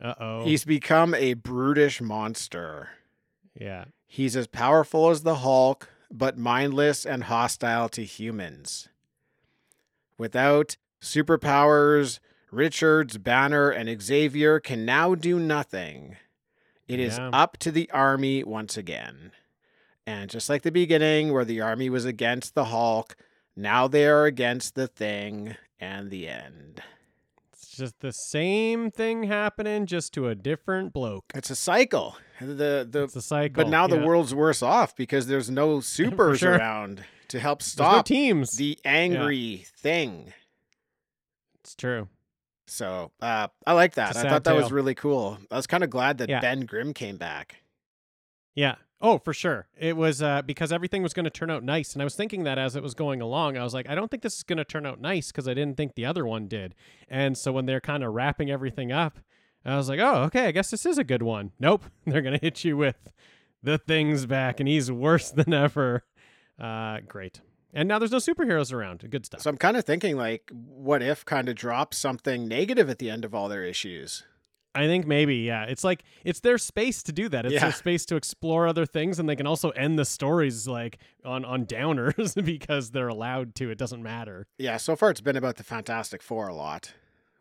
Uh 0.01 0.15
oh. 0.21 0.45
He's 0.45 0.65
become 0.65 1.13
a 1.13 1.35
brutish 1.35 2.01
monster. 2.01 2.91
Yeah. 3.53 3.87
He's 4.07 4.37
as 4.37 4.47
powerful 4.47 5.11
as 5.11 5.25
the 5.25 5.37
Hulk, 5.37 5.89
but 6.09 6.39
mindless 6.39 7.05
and 7.05 7.25
hostile 7.25 7.89
to 7.89 8.05
humans. 8.05 8.89
Without 10.19 10.77
superpowers, 11.03 12.21
Richards, 12.53 13.19
Banner, 13.19 13.71
and 13.71 14.01
Xavier 14.01 14.61
can 14.61 14.85
now 14.85 15.17
do 15.17 15.41
nothing. 15.41 16.17
It 16.89 17.01
is 17.01 17.19
Yeah. 17.19 17.31
up 17.33 17.57
to 17.59 17.71
the 17.71 17.91
army 17.91 18.45
once 18.45 18.77
again. 18.77 19.33
And 20.07 20.31
just 20.31 20.49
like 20.49 20.63
the 20.63 20.71
beginning, 20.71 21.33
where 21.33 21.45
the 21.45 21.61
army 21.61 21.91
was 21.91 22.05
against 22.05 22.55
the 22.55 22.67
Hulk, 22.67 23.17
now 23.57 23.89
they 23.89 24.07
are 24.07 24.25
against 24.25 24.75
the 24.77 24.87
thing 24.87 25.57
and 25.81 26.11
the 26.11 26.29
end. 26.29 26.81
It's 27.53 27.77
just 27.77 27.99
the 28.01 28.13
same 28.13 28.91
thing 28.93 29.25
happening, 29.25 29.85
just 29.87 30.15
to 30.15 30.29
a 30.29 30.35
different 30.37 30.93
bloke. 30.93 31.25
It's 31.35 31.51
a 31.51 31.57
cycle. 31.57 32.17
The 32.41 32.87
the 32.89 33.05
It's 33.05 33.17
a 33.17 33.23
cycle. 33.23 33.65
but 33.65 33.69
now 33.71 33.87
the 33.89 33.99
world's 33.99 34.35
worse 34.35 34.63
off 34.63 34.95
because 34.95 35.27
there's 35.27 35.51
no 35.51 35.81
supers 35.81 36.39
sure. 36.39 36.53
around 36.57 37.05
to 37.29 37.41
help 37.41 37.59
There's 37.61 37.77
no 37.79 37.85
stop 37.85 38.07
teams. 38.07 38.53
the 38.53 38.79
angry 38.85 39.67
thing. 39.77 40.33
it's 41.61 41.75
true. 41.75 42.09
So 42.67 43.13
uh, 43.21 43.49
I 43.67 43.73
like 43.73 43.95
that. 43.95 44.17
I 44.17 44.23
thought 44.29 44.45
that 44.45 44.57
was 44.57 44.73
really 44.73 44.95
cool. 44.95 45.39
I 45.51 45.57
was 45.57 45.67
kind 45.67 45.85
of 45.85 45.91
glad 45.91 46.19
that 46.19 46.29
Yeah. 46.29 46.41
Ben 46.41 46.61
Grimm 46.67 46.93
came 46.95 47.17
back. 47.17 47.63
Yeah. 48.55 48.77
Oh, 49.01 49.19
for 49.19 49.35
sure. 49.35 49.69
It 49.79 49.97
was 49.97 50.23
uh, 50.23 50.43
because 50.43 50.73
everything 50.73 51.03
was 51.03 51.13
going 51.13 51.25
to 51.25 51.31
turn 51.31 51.51
out 51.51 51.63
nice. 51.63 51.93
And 51.93 52.01
I 52.01 52.05
was 52.05 52.15
thinking 52.17 52.45
that 52.45 52.59
as 52.59 52.75
it 52.77 52.83
was 52.83 52.95
going 52.95 53.21
along, 53.21 53.57
I 53.59 53.63
was 53.63 53.75
like, 53.75 53.89
I 53.89 53.95
don't 53.95 54.11
think 54.11 54.23
this 54.23 54.39
is 54.39 54.43
going 54.43 54.57
to 54.57 54.65
turn 54.65 54.87
out 54.87 55.01
nice 55.01 55.31
because 55.31 55.47
I 55.47 55.55
didn't 55.55 55.77
think 55.77 55.95
the 55.95 56.07
other 56.07 56.25
one 56.27 56.49
did. 56.49 56.75
And 57.09 57.37
so 57.37 57.53
when 57.53 57.67
they're 57.67 57.81
kind 57.81 58.03
of 58.03 58.15
wrapping 58.15 58.51
everything 58.51 58.91
up, 58.93 59.19
I 59.65 59.77
was 59.77 59.89
like, 59.89 60.01
oh, 60.01 60.23
okay, 60.25 60.47
I 60.47 60.53
guess 60.53 60.71
this 60.71 60.87
is 60.87 60.97
a 60.97 61.05
good 61.05 61.23
one. 61.23 61.53
Nope. 61.59 61.85
They're 62.07 62.23
going 62.23 62.39
to 62.39 62.45
hit 62.45 62.65
you 62.65 62.77
with 62.77 63.11
the 63.63 63.79
thing's 63.79 64.25
back 64.25 64.61
and 64.61 64.69
he's 64.69 64.91
worse 64.93 65.31
than 65.33 65.53
ever. 65.53 66.05
Uh, 66.59 67.01
great. 67.07 67.41
And 67.77 67.89
now 67.89 67.99
there's 68.01 68.11
no 68.11 68.17
superheroes 68.19 68.73
around. 68.73 69.09
Good 69.11 69.27
stuff. 69.27 69.43
So 69.43 69.51
I'm 69.51 69.59
kind 69.59 69.77
of 69.77 69.85
thinking 69.85 70.17
like, 70.17 70.51
what 70.53 71.03
if 71.03 71.25
kind 71.25 71.49
of 71.49 71.55
drops 71.55 71.99
something 71.99 72.49
negative 72.49 72.89
at 72.89 72.99
the 72.99 73.11
end 73.11 73.25
of 73.25 73.35
all 73.35 73.49
their 73.49 73.63
issues? 73.65 74.25
I 74.75 74.87
think 74.87 75.07
maybe, 75.07 75.37
yeah. 75.37 75.65
It's 75.65 75.85
like 75.85 76.03
it's 76.25 76.41
their 76.41 76.59
space 76.59 77.03
to 77.05 77.13
do 77.13 77.29
that. 77.29 77.45
It's 77.47 77.55
Yeah. 77.55 77.61
their 77.61 77.73
space 77.73 78.05
to 78.07 78.17
explore 78.17 78.67
other 78.67 78.85
things, 78.87 79.19
and 79.19 79.29
they 79.29 79.37
can 79.37 79.47
also 79.47 79.71
end 79.71 79.99
the 79.99 80.05
stories 80.05 80.67
like 80.67 80.99
on 81.25 81.45
on 81.45 81.65
downers 81.67 82.43
because 82.45 82.91
they're 82.91 83.09
allowed 83.09 83.55
to. 83.57 83.71
It 83.71 83.79
doesn't 83.79 84.03
matter. 84.03 84.47
Yeah, 84.59 84.77
so 84.79 84.97
far 84.97 85.11
it's 85.11 85.21
been 85.23 85.37
about 85.37 85.57
the 85.57 85.65
Fantastic 85.65 86.23
Four 86.23 86.49
a 86.49 86.55
lot 86.55 86.93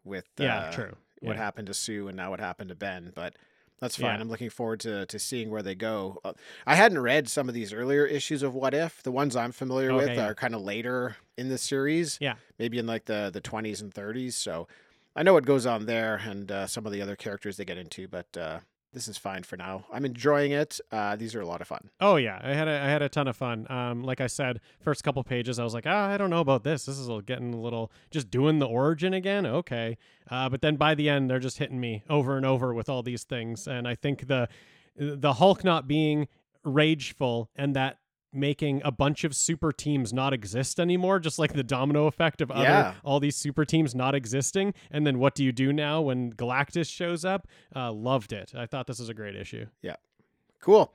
with 0.03 0.25
Yeah, 0.37 0.57
uh, 0.59 0.71
true. 0.71 0.95
what 1.21 1.35
Yeah. 1.35 1.43
happened 1.43 1.67
to 1.67 1.73
Sue 1.73 2.07
and 2.07 2.15
now 2.15 2.29
what 2.29 2.39
happened 2.39 2.69
to 2.69 2.75
Ben, 2.75 3.11
but 3.15 3.35
that's 3.79 3.97
fine. 3.97 4.15
Yeah. 4.15 4.21
I'm 4.21 4.29
looking 4.29 4.49
forward 4.49 4.79
to 4.81 5.05
to 5.05 5.19
seeing 5.19 5.49
where 5.49 5.61
they 5.61 5.75
go. 5.75 6.19
Uh, 6.23 6.33
I 6.65 6.75
hadn't 6.75 6.99
read 6.99 7.27
some 7.29 7.47
of 7.49 7.55
these 7.55 7.73
earlier 7.73 8.05
issues 8.05 8.41
of 8.43 8.53
What 8.55 8.73
If. 8.73 9.03
The 9.03 9.11
ones 9.11 9.35
I'm 9.35 9.51
familiar 9.51 9.91
Okay, 9.91 10.05
with 10.07 10.17
yeah. 10.17 10.27
are 10.27 10.35
kind 10.35 10.55
of 10.55 10.61
later 10.61 11.17
in 11.37 11.49
the 11.49 11.57
series. 11.57 12.17
Yeah. 12.21 12.35
maybe 12.59 12.77
in 12.77 12.87
like 12.87 13.05
the 13.05 13.29
the 13.33 13.41
20s 13.41 13.81
and 13.81 13.93
30s. 13.93 14.33
So 14.33 14.67
I 15.15 15.23
know 15.23 15.33
what 15.33 15.45
goes 15.45 15.65
on 15.65 15.85
there 15.85 16.15
and 16.25 16.51
uh, 16.51 16.67
some 16.67 16.85
of 16.85 16.91
the 16.91 17.01
other 17.01 17.15
characters 17.15 17.57
they 17.57 17.65
get 17.65 17.77
into, 17.77 18.07
but 18.07 18.27
uh, 18.37 18.59
this 18.95 19.09
is 19.09 19.17
fine 19.17 19.43
for 19.43 19.57
now. 19.57 19.85
I'm 19.91 20.05
enjoying 20.05 20.53
it. 20.53 20.79
Uh, 20.89 21.17
these 21.17 21.35
are 21.35 21.41
a 21.41 21.45
lot 21.45 21.59
of 21.59 21.67
fun. 21.67 21.89
Oh 21.99 22.15
yeah, 22.15 22.39
I 22.41 22.53
had 22.53 22.67
a, 22.69 22.71
I 22.71 22.85
had 22.87 23.01
a 23.01 23.09
ton 23.09 23.27
of 23.27 23.35
fun. 23.35 23.69
Um, 23.69 24.03
like 24.03 24.21
I 24.21 24.27
said, 24.27 24.61
first 24.79 25.03
couple 25.03 25.21
pages, 25.23 25.59
I 25.59 25.65
was 25.65 25.73
like, 25.73 25.85
ah, 25.85 26.09
I 26.09 26.17
don't 26.17 26.29
know 26.29 26.39
about 26.39 26.63
this. 26.63 26.85
This 26.85 26.97
is 26.97 27.09
getting 27.25 27.53
a 27.53 27.59
little 27.59 27.91
just 28.09 28.31
doing 28.31 28.59
the 28.59 28.65
origin 28.65 29.13
again. 29.13 29.45
Okay, 29.45 29.97
uh, 30.31 30.47
but 30.47 30.61
then 30.61 30.77
by 30.77 30.95
the 30.95 31.09
end, 31.09 31.29
they're 31.29 31.39
just 31.39 31.57
hitting 31.57 31.79
me 31.79 32.03
over 32.09 32.37
and 32.37 32.45
over 32.45 32.73
with 32.73 32.87
all 32.87 33.03
these 33.03 33.25
things, 33.25 33.67
and 33.67 33.87
I 33.87 33.95
think 33.95 34.27
the 34.27 34.47
the 34.95 35.33
Hulk 35.33 35.65
not 35.65 35.87
being 35.87 36.29
rageful 36.63 37.49
and 37.55 37.75
that 37.75 37.99
making 38.35 38.81
a 38.85 38.91
bunch 38.91 39.23
of 39.23 39.35
super 39.35 39.71
teams 39.71 40.11
not 40.13 40.33
exist 40.33 40.79
anymore 40.79 41.19
just 41.19 41.39
like 41.39 41.53
the 41.53 41.63
domino 41.63 42.07
effect 42.07 42.41
of 42.41 42.51
other 42.51 42.63
Yeah. 42.63 42.93
all 43.03 43.19
these 43.19 43.35
super 43.35 43.65
teams 43.65 43.95
not 43.95 44.13
existing 44.15 44.73
and 44.91 45.05
then 45.07 45.19
what 45.19 45.35
do 45.35 45.43
you 45.43 45.51
do 45.51 45.71
now 45.73 46.01
when 46.01 46.31
galactus 46.33 46.89
shows 46.89 47.23
up 47.25 47.47
uh, 47.75 47.91
loved 47.91 48.33
it 48.33 48.53
i 48.55 48.65
thought 48.65 48.87
this 48.87 48.99
was 48.99 49.09
a 49.09 49.13
great 49.13 49.35
issue 49.35 49.65
Yeah, 49.81 49.95
Cool. 50.59 50.91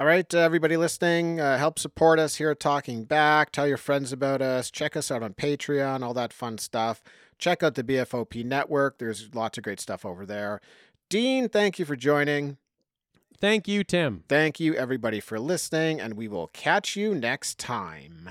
All 0.00 0.06
right, 0.06 0.32
uh, 0.32 0.38
everybody 0.38 0.76
listening, 0.76 1.40
uh, 1.40 1.58
help 1.58 1.76
support 1.76 2.20
us 2.20 2.36
here 2.36 2.50
at 2.52 2.60
Talking 2.60 3.02
Back. 3.02 3.50
Tell 3.50 3.66
your 3.66 3.76
friends 3.76 4.12
about 4.12 4.40
us. 4.40 4.70
Check 4.70 4.96
us 4.96 5.10
out 5.10 5.24
on 5.24 5.34
Patreon, 5.34 6.04
all 6.04 6.14
that 6.14 6.32
fun 6.32 6.56
stuff. 6.58 7.02
Check 7.36 7.64
out 7.64 7.74
the 7.74 7.82
BFOP 7.82 8.44
network. 8.44 8.98
There's 8.98 9.34
lots 9.34 9.58
of 9.58 9.64
great 9.64 9.80
stuff 9.80 10.04
over 10.04 10.24
there. 10.24 10.60
Dean, 11.08 11.48
thank 11.48 11.80
you 11.80 11.84
for 11.84 11.96
joining. 11.96 12.58
Thank 13.40 13.68
you 13.68 13.84
tim 13.84 14.24
Thank 14.28 14.60
you, 14.60 14.74
everybody, 14.74 15.20
for 15.20 15.38
listening, 15.38 16.00
and 16.00 16.14
we 16.14 16.28
will 16.28 16.48
catch 16.48 16.96
you 16.96 17.14
next 17.14 17.58
time. 17.58 18.30